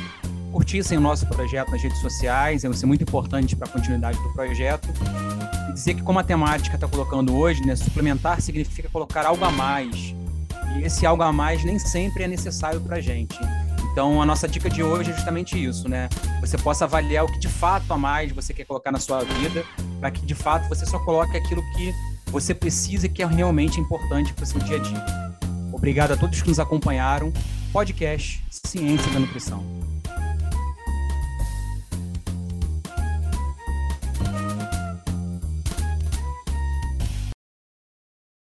curtissem 0.52 0.98
o 0.98 1.02
nosso 1.02 1.26
projeto 1.26 1.72
nas 1.72 1.82
redes 1.82 2.00
sociais, 2.00 2.62
vai 2.62 2.74
ser 2.74 2.86
muito 2.86 3.02
importante 3.02 3.56
para 3.56 3.68
a 3.68 3.72
continuidade 3.72 4.22
do 4.22 4.30
projeto. 4.34 4.88
E 5.70 5.74
dizer 5.74 5.96
que, 5.96 6.04
como 6.04 6.20
a 6.20 6.24
temática 6.24 6.76
está 6.76 6.88
colocando 6.88 7.36
hoje, 7.36 7.66
né, 7.66 7.76
suplementar 7.76 8.40
significa 8.42 8.88
colocar 8.90 9.26
algo 9.26 9.44
a 9.44 9.52
mais 9.52 10.14
e 10.78 10.84
esse 10.84 11.06
algo 11.06 11.24
a 11.24 11.32
mais 11.32 11.64
nem 11.64 11.78
sempre 11.80 12.24
é 12.24 12.28
necessário 12.28 12.80
para 12.82 12.98
a 12.98 13.02
gente. 13.02 13.38
Então, 13.92 14.22
a 14.22 14.26
nossa 14.26 14.48
dica 14.48 14.70
de 14.70 14.82
hoje 14.82 15.12
é 15.12 15.14
justamente 15.14 15.62
isso, 15.62 15.88
né? 15.88 16.10
Você 16.42 16.58
possa 16.58 16.86
avaliar 16.86 17.26
o 17.26 17.28
que 17.32 17.38
de 17.38 17.48
fato 17.48 17.92
a 17.94 17.98
mais 17.98 18.32
você 18.32 18.54
quer 18.54 18.66
colocar 18.66 18.92
na 18.92 19.00
sua 19.00 19.24
vida, 19.24 19.64
para 20.00 20.10
que 20.10 20.26
de 20.26 20.34
fato 20.34 20.68
você 20.68 20.86
só 20.86 20.98
coloque 21.00 21.38
aquilo 21.38 21.62
que 21.76 21.94
você 22.32 22.56
precisa 22.56 23.06
e 23.06 23.10
que 23.10 23.22
é 23.22 23.28
realmente 23.28 23.80
importante 23.80 24.34
para 24.34 24.44
o 24.44 24.48
seu 24.48 24.60
dia 24.62 24.78
a 24.78 24.80
dia. 24.80 25.06
Obrigado 25.72 26.14
a 26.14 26.18
todos 26.18 26.42
que 26.42 26.50
nos 26.50 26.60
acompanharam. 26.60 27.32
Podcast 27.74 28.40
Ciência 28.52 29.12
da 29.12 29.20
Nutrição. 29.20 29.93